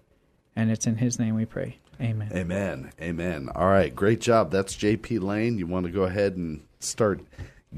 [0.55, 1.77] And it's in his name we pray.
[1.99, 2.31] Amen.
[2.33, 2.91] Amen.
[3.01, 3.49] Amen.
[3.55, 3.93] All right.
[3.93, 4.51] Great job.
[4.51, 5.57] That's JP Lane.
[5.57, 7.21] You want to go ahead and start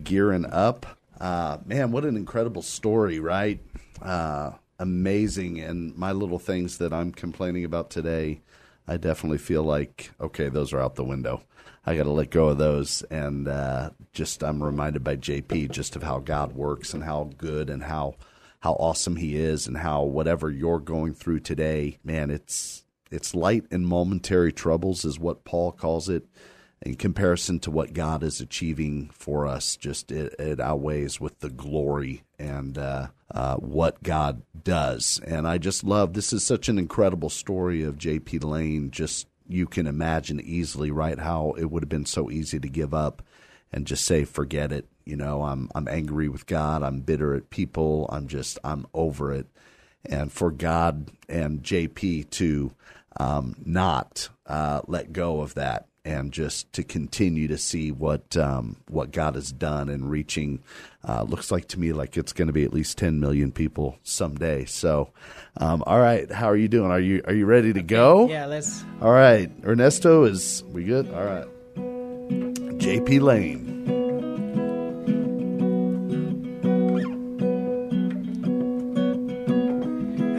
[0.03, 0.85] gearing up?
[1.19, 3.61] Uh, man, what an incredible story, right?
[4.01, 5.61] Uh, amazing.
[5.61, 8.41] And my little things that I'm complaining about today,
[8.87, 11.43] I definitely feel like, okay, those are out the window.
[11.85, 13.01] I got to let go of those.
[13.03, 17.69] And uh, just, I'm reminded by JP just of how God works and how good
[17.69, 18.15] and how
[18.61, 23.65] how awesome he is and how whatever you're going through today, man, it's it's light
[23.71, 26.25] and momentary troubles is what Paul calls it.
[26.83, 31.51] In comparison to what God is achieving for us, just it, it outweighs with the
[31.51, 35.21] glory and uh, uh, what God does.
[35.23, 38.39] And I just love this is such an incredible story of J.P.
[38.39, 38.89] Lane.
[38.89, 42.93] Just you can imagine easily, right, how it would have been so easy to give
[42.93, 43.21] up
[43.71, 44.87] and just say, forget it.
[45.05, 46.83] You know, I'm I'm angry with God.
[46.83, 48.07] I'm bitter at people.
[48.11, 49.47] I'm just I'm over it.
[50.05, 52.71] And for God and JP to
[53.17, 58.77] um, not uh, let go of that and just to continue to see what um,
[58.87, 60.63] what God has done and reaching
[61.07, 63.97] uh, looks like to me like it's going to be at least 10 million people
[64.03, 64.65] someday.
[64.65, 65.09] So,
[65.57, 66.91] um, all right, how are you doing?
[66.91, 68.27] Are you are you ready to go?
[68.27, 68.83] Yeah, let's.
[69.01, 71.07] All right, Ernesto is we good?
[71.13, 71.47] All right,
[72.79, 73.67] JP Lane.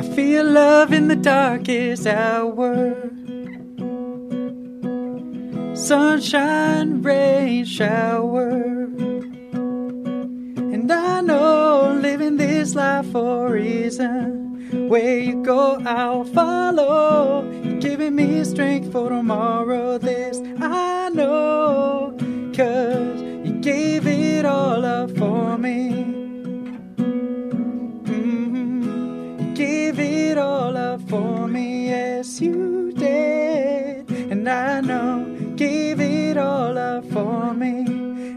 [0.00, 3.10] I feel love in the darkest hour.
[5.74, 8.62] Sunshine, rain, shower.
[10.74, 14.88] And I know living this life for a reason.
[14.88, 17.50] Where you go, I'll follow.
[17.62, 19.96] You're giving me strength for tomorrow.
[19.98, 22.14] This I know.
[22.54, 26.04] Cause you gave it all up for me.
[28.06, 29.40] Mhm.
[29.40, 31.88] You gave it all up for me.
[31.88, 34.10] Yes, you did.
[34.30, 35.31] And I know
[35.62, 37.84] gave it all up for me.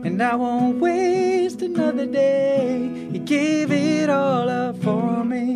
[0.06, 2.84] And I won't waste another day.
[3.14, 5.48] You gave it all up for me.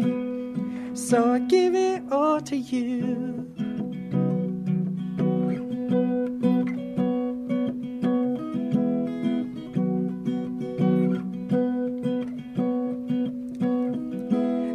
[0.95, 3.45] So I give it all to you.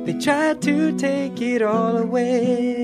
[0.07, 2.84] They tried to take it all away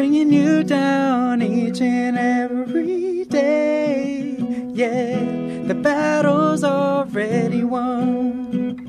[0.00, 4.34] bringing you down each and every day.
[4.72, 5.18] Yeah,
[5.66, 8.88] the battle's already won.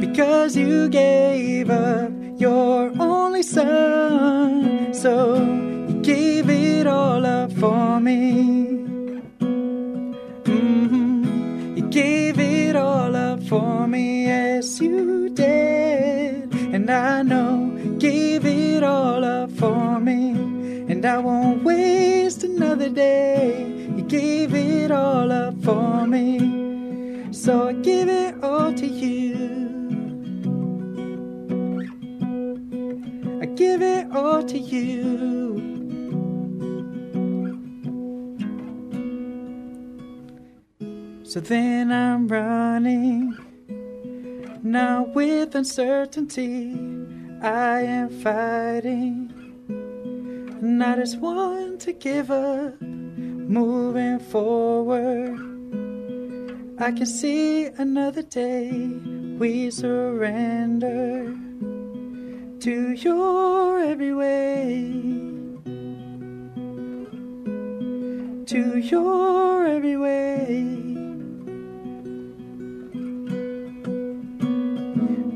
[0.00, 2.10] Because you gave up
[2.40, 5.65] your only son, so
[21.06, 23.64] I won't waste another day.
[23.96, 27.32] You gave it all up for me.
[27.32, 29.34] So I give it all to you.
[33.40, 34.96] I give it all to you.
[41.24, 43.36] So then I'm running
[44.62, 46.74] now with uncertainty.
[47.42, 49.35] I am fighting.
[50.60, 55.38] Not as one to give up, moving forward.
[56.78, 58.72] I can see another day
[59.38, 61.34] we surrender
[62.60, 64.92] to your every way.
[68.46, 70.64] To your every way.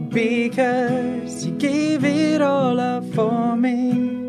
[0.09, 4.20] Because you gave it all up for me.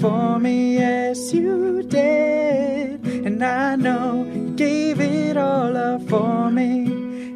[0.00, 3.04] For me, yes, you did.
[3.26, 6.86] And I know you gave it all up for me.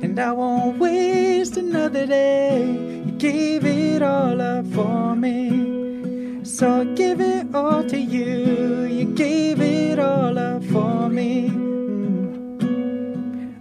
[0.03, 2.65] And I won't waste another day.
[3.07, 6.45] You gave it all up for me.
[6.45, 8.85] So I give it all to you.
[8.85, 11.49] You gave it all up for me.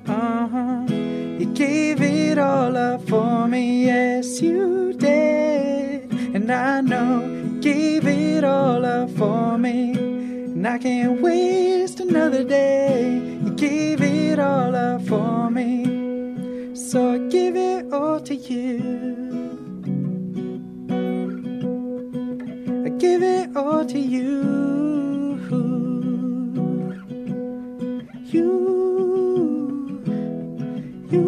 [0.08, 0.86] Uh huh.
[1.39, 3.86] You gave it all up for me.
[3.86, 6.12] Yes, you did.
[6.36, 7.29] And I know
[7.62, 9.91] gave it all up for me.
[9.91, 13.14] And I can't waste another day.
[13.43, 16.74] You gave it all up for me.
[16.76, 18.80] So I give it all to you.
[22.86, 24.57] I give it all to you.
[28.32, 30.03] You,
[31.10, 31.26] you.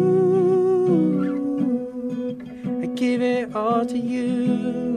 [2.82, 4.91] I give it all to you.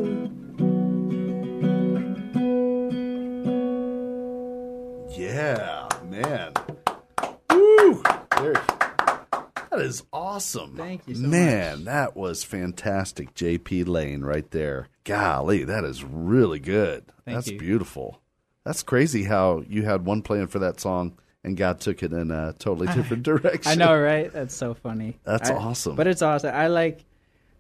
[9.76, 10.78] That is awesome.
[10.78, 13.34] Thank you so Man, that was fantastic.
[13.34, 14.88] JP Lane right there.
[15.04, 17.04] Golly, that is really good.
[17.26, 17.60] Thank That's you.
[17.60, 18.22] beautiful.
[18.64, 22.32] That's crazy how you had one plan for that song and God took it in
[22.32, 23.62] a totally different direction.
[23.72, 24.32] I know, right?
[24.32, 25.20] That's so funny.
[25.26, 25.96] That's I- awesome.
[25.98, 26.56] But it's awesome.
[26.56, 27.04] I like,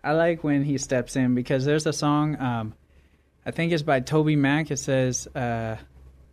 [0.03, 2.39] I like when he steps in because there's a song.
[2.39, 2.73] Um,
[3.45, 4.71] I think it's by TobyMac.
[4.71, 5.75] It says, uh,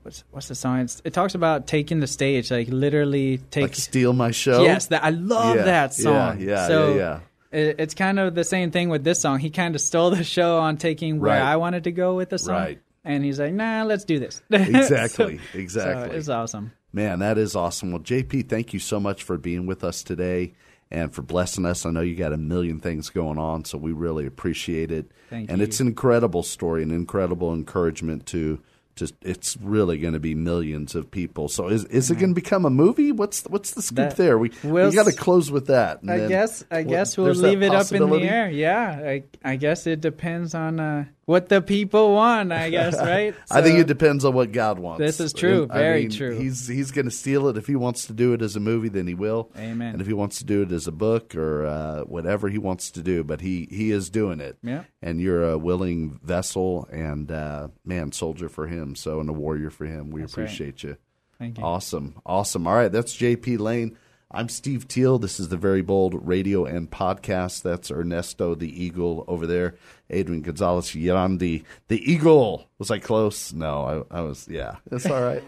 [0.02, 3.62] "What's what's the song?" It's, it talks about taking the stage, like literally take.
[3.62, 4.62] Like steal my show.
[4.62, 6.40] Yes, that I love Yeah, that song.
[6.40, 7.20] Yeah, yeah, so yeah, yeah.
[7.58, 9.38] It, it's kind of the same thing with this song.
[9.38, 11.42] He kind of stole the show on taking where Right.
[11.42, 12.54] I wanted to go with the song.
[12.54, 12.80] Right.
[13.04, 16.08] And he's like, "Nah, let's do this." Exactly, So- exactly.
[16.10, 16.72] So it's awesome.
[16.92, 17.90] Man, that is awesome.
[17.92, 20.52] Well, JP, thank you so much for being with us today
[20.90, 21.86] and for blessing us.
[21.86, 25.10] I know you got a million things going on, so we really appreciate it.
[25.30, 25.64] Thank and you.
[25.64, 28.60] it's an incredible story, an incredible encouragement to
[28.96, 31.48] to it's really going to be millions of people.
[31.48, 33.12] So is is it going to become a movie?
[33.12, 34.38] What's what's the scoop That- there?
[34.38, 36.02] We we'll we got to close with that.
[36.02, 38.50] and I guess I guess we'll leave it up in the air.
[38.50, 42.52] Yeah, I I guess it depends on uh, what the people want.
[42.52, 43.34] I guess right.
[43.50, 44.98] I think it depends on what God wants.
[44.98, 46.38] This is true, I very mean, true.
[46.38, 48.88] He's he's going to steal it if he wants to do it as a movie,
[48.88, 49.50] then he will.
[49.56, 49.92] Amen.
[49.92, 52.90] And if he wants to do it as a book or uh, whatever he wants
[52.92, 54.58] to do, but he he is doing it.
[54.62, 54.84] Yeah.
[55.00, 59.70] And you're a willing vessel and uh, man soldier for him, so and a warrior
[59.70, 60.10] for him.
[60.10, 60.44] We That's right.
[60.44, 60.96] appreciate you.
[61.38, 61.64] Thank you.
[61.64, 62.66] Awesome, awesome.
[62.66, 63.96] All right, that's JP Lane.
[64.34, 65.18] I'm Steve Teal.
[65.18, 67.60] This is the Very Bold Radio and Podcast.
[67.60, 69.74] That's Ernesto the Eagle over there.
[70.08, 72.66] Adrian Gonzalez Yarandi the Eagle.
[72.78, 73.52] Was I close?
[73.52, 74.48] No, I, I was.
[74.48, 75.44] Yeah, that's all right.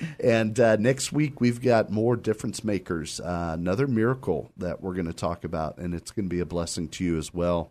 [0.20, 3.20] and uh, next week we've got more difference makers.
[3.20, 6.46] Uh, another miracle that we're going to talk about, and it's going to be a
[6.46, 7.70] blessing to you as well.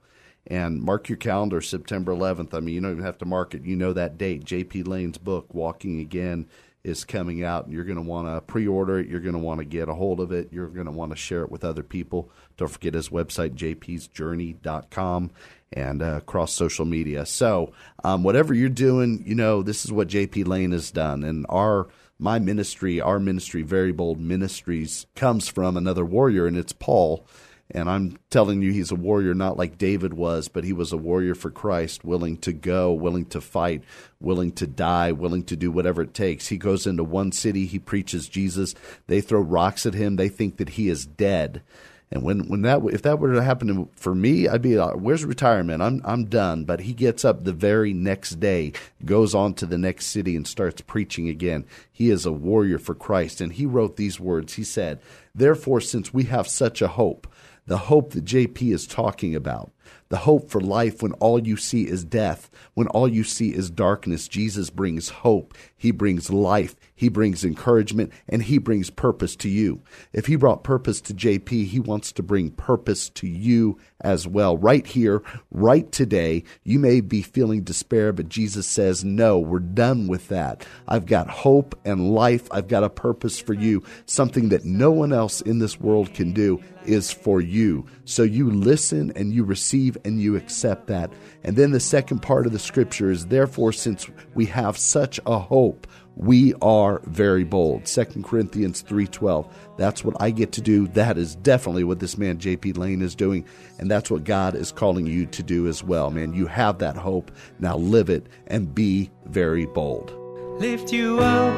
[0.49, 2.53] And mark your calendar, September 11th.
[2.53, 3.65] I mean, you don't even have to mark it.
[3.65, 4.45] You know that date.
[4.45, 4.83] J.P.
[4.83, 6.47] Lane's book, Walking Again,
[6.87, 9.07] is coming out, and you're going to want to pre order it.
[9.07, 10.49] You're going to want to get a hold of it.
[10.51, 12.29] You're going to want to share it with other people.
[12.55, 15.31] Don't forget his website, jpsjourney.com,
[15.73, 17.25] and uh, across social media.
[17.25, 17.73] So,
[18.03, 20.45] um, whatever you're doing, you know, this is what J.P.
[20.45, 21.23] Lane has done.
[21.23, 21.87] And our
[22.19, 27.27] my ministry, our ministry, Very Bold Ministries, comes from another warrior, and it's Paul.
[27.71, 30.97] And I'm telling you, he's a warrior, not like David was, but he was a
[30.97, 33.83] warrior for Christ, willing to go, willing to fight,
[34.21, 36.47] willing to die, willing to do whatever it takes.
[36.47, 38.73] He goes into one city, he preaches Jesus.
[39.07, 41.61] They throw rocks at him, they think that he is dead.
[42.09, 44.95] And when, when that if that were to happen to, for me, I'd be like,
[44.95, 45.81] "Where's retirement?
[45.81, 48.71] I'm I'm done." But he gets up the very next day,
[49.03, 51.65] goes on to the next city, and starts preaching again.
[51.91, 54.53] He is a warrior for Christ, and he wrote these words.
[54.53, 54.99] He said,
[55.35, 57.27] "Therefore, since we have such a hope,
[57.67, 59.71] the hope that JP is talking about,
[60.09, 63.69] the hope for life when all you see is death, when all you see is
[63.69, 65.53] darkness, Jesus brings hope.
[65.75, 66.75] He brings life.
[66.95, 69.81] He brings encouragement and he brings purpose to you.
[70.13, 74.57] If he brought purpose to JP, he wants to bring purpose to you as well.
[74.57, 75.21] Right here,
[75.51, 80.65] right today, you may be feeling despair, but Jesus says, No, we're done with that.
[80.87, 82.47] I've got hope and life.
[82.51, 83.83] I've got a purpose for you.
[84.05, 87.85] Something that no one else in this world can do is for you.
[88.05, 91.11] So you listen and you receive and you accept that.
[91.43, 95.39] And then the second part of the scripture is, Therefore, since we have such a
[95.39, 95.87] hope,
[96.17, 97.85] we are very bold.
[97.85, 100.87] 2 corinthians 3.12 that's what i get to do.
[100.87, 103.45] That is definitely what this man jp lane is doing
[103.79, 106.33] and that's what god is calling you to do as well man.
[106.33, 107.31] You have that hope.
[107.59, 110.13] Now live it and be very bold.
[110.59, 111.53] Lift you up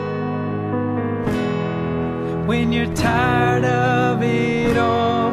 [2.47, 5.29] when you're tired of it all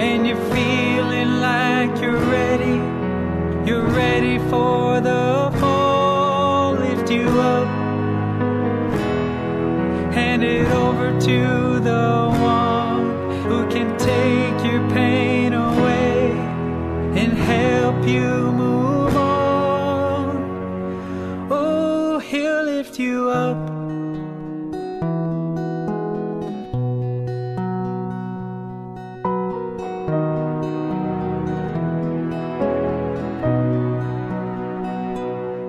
[0.00, 2.76] and you're feeling like you're ready.
[3.68, 6.72] You're ready for the fall.
[6.74, 7.81] Lift you up.
[10.12, 13.06] Hand it over to the one
[13.44, 16.32] who can take your pain away
[17.20, 20.36] and help you move on.
[21.50, 23.56] Oh, he'll lift you up.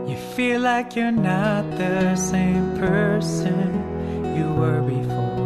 [0.10, 3.93] You feel like you're not the same person
[4.36, 5.44] you were before.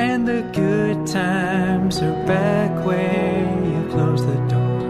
[0.00, 4.82] And the good times are back where you closed the door.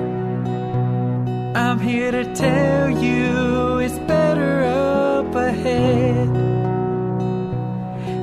[1.55, 6.29] I'm here to tell you it's better up ahead.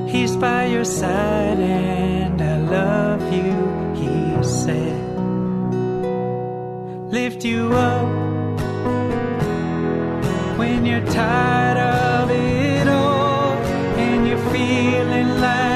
[0.08, 3.52] He's by your side and I love you,
[4.00, 4.96] he said.
[7.10, 8.26] Lift you up
[10.58, 12.15] when you're tired of
[15.06, 15.75] feeling like